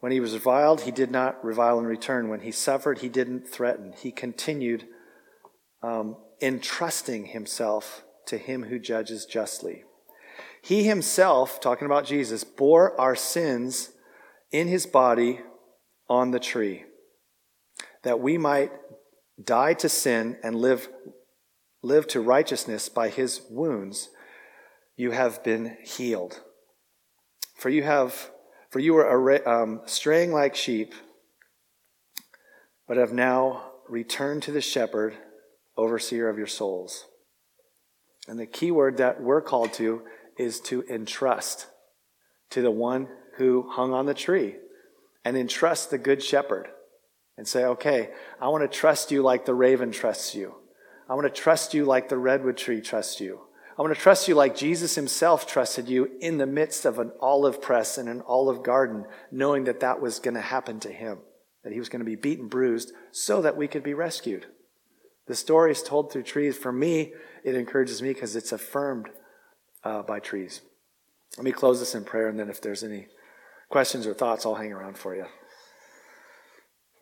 [0.00, 2.28] When he was reviled, he did not revile in return.
[2.28, 3.92] When he suffered, he didn't threaten.
[3.92, 4.86] He continued
[5.82, 9.84] um, entrusting himself to him who judges justly.
[10.62, 13.90] He himself, talking about Jesus, bore our sins
[14.50, 15.40] in his body
[16.08, 16.84] on the tree,
[18.02, 18.72] that we might
[19.42, 20.88] die to sin and live,
[21.82, 24.10] live to righteousness by his wounds.
[24.96, 26.40] You have been healed.
[27.56, 28.30] For you have,
[28.70, 30.94] for you were um, straying like sheep,
[32.88, 35.14] but have now returned to the shepherd,
[35.76, 37.06] overseer of your souls.
[38.28, 40.02] And the key word that we're called to
[40.38, 41.66] is to entrust
[42.50, 44.56] to the one who hung on the tree
[45.24, 46.68] and entrust the good shepherd
[47.40, 50.56] and say, okay, I want to trust you like the raven trusts you.
[51.08, 53.40] I want to trust you like the redwood tree trusts you.
[53.78, 57.12] I want to trust you like Jesus himself trusted you in the midst of an
[57.18, 61.20] olive press and an olive garden, knowing that that was going to happen to him,
[61.64, 64.44] that he was going to be beaten, bruised, so that we could be rescued.
[65.26, 66.58] The story is told through trees.
[66.58, 69.08] For me, it encourages me because it's affirmed
[69.82, 70.60] uh, by trees.
[71.38, 73.06] Let me close this in prayer, and then if there's any
[73.70, 75.24] questions or thoughts, I'll hang around for you.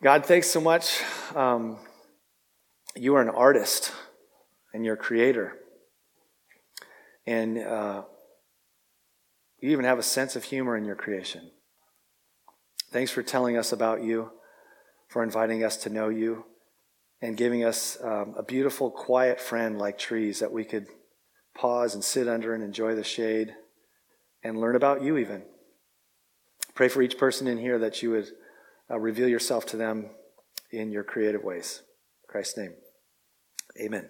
[0.01, 1.01] God, thanks so much.
[1.35, 1.77] Um,
[2.95, 3.91] you are an artist
[4.73, 5.57] and you're a creator.
[7.27, 8.03] And uh,
[9.59, 11.51] you even have a sense of humor in your creation.
[12.91, 14.31] Thanks for telling us about you,
[15.09, 16.45] for inviting us to know you,
[17.21, 20.87] and giving us um, a beautiful, quiet friend like trees that we could
[21.53, 23.53] pause and sit under and enjoy the shade
[24.45, 25.43] and learn about you, even.
[26.73, 28.29] Pray for each person in here that you would
[28.91, 30.11] uh, reveal yourself to them
[30.71, 31.81] in your creative ways.
[32.23, 32.73] In Christ's name,
[33.81, 34.09] amen.